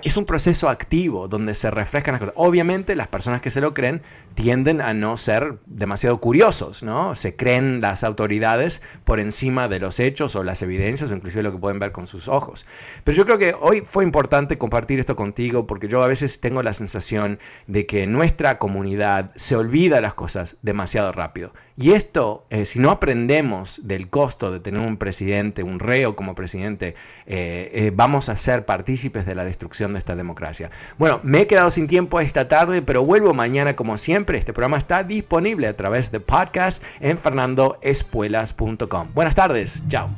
[0.03, 2.36] es un proceso activo donde se refrescan las cosas.
[2.38, 4.01] Obviamente, las personas que se lo creen
[4.34, 7.16] tienden a no ser demasiado curiosos, ¿no?
[7.16, 11.57] Se creen las autoridades por encima de los o las evidencias o inclusive lo que
[11.57, 12.66] pueden ver con sus ojos.
[13.03, 16.63] Pero yo creo que hoy fue importante compartir esto contigo porque yo a veces tengo
[16.63, 21.51] la sensación de que nuestra comunidad se olvida las cosas demasiado rápido.
[21.78, 26.34] Y esto, eh, si no aprendemos del costo de tener un presidente, un reo como
[26.34, 26.95] presidente,
[27.26, 30.71] eh, eh, vamos a ser partícipes de la destrucción de esta democracia.
[30.97, 34.38] Bueno, me he quedado sin tiempo esta tarde, pero vuelvo mañana como siempre.
[34.38, 39.09] Este programa está disponible a través de podcast en fernandoespuelas.com.
[39.13, 40.09] Buenas tardes, chao.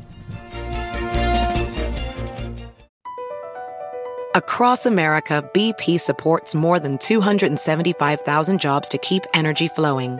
[4.36, 10.20] Across America, BP supports more than 275,000 jobs to keep energy flowing.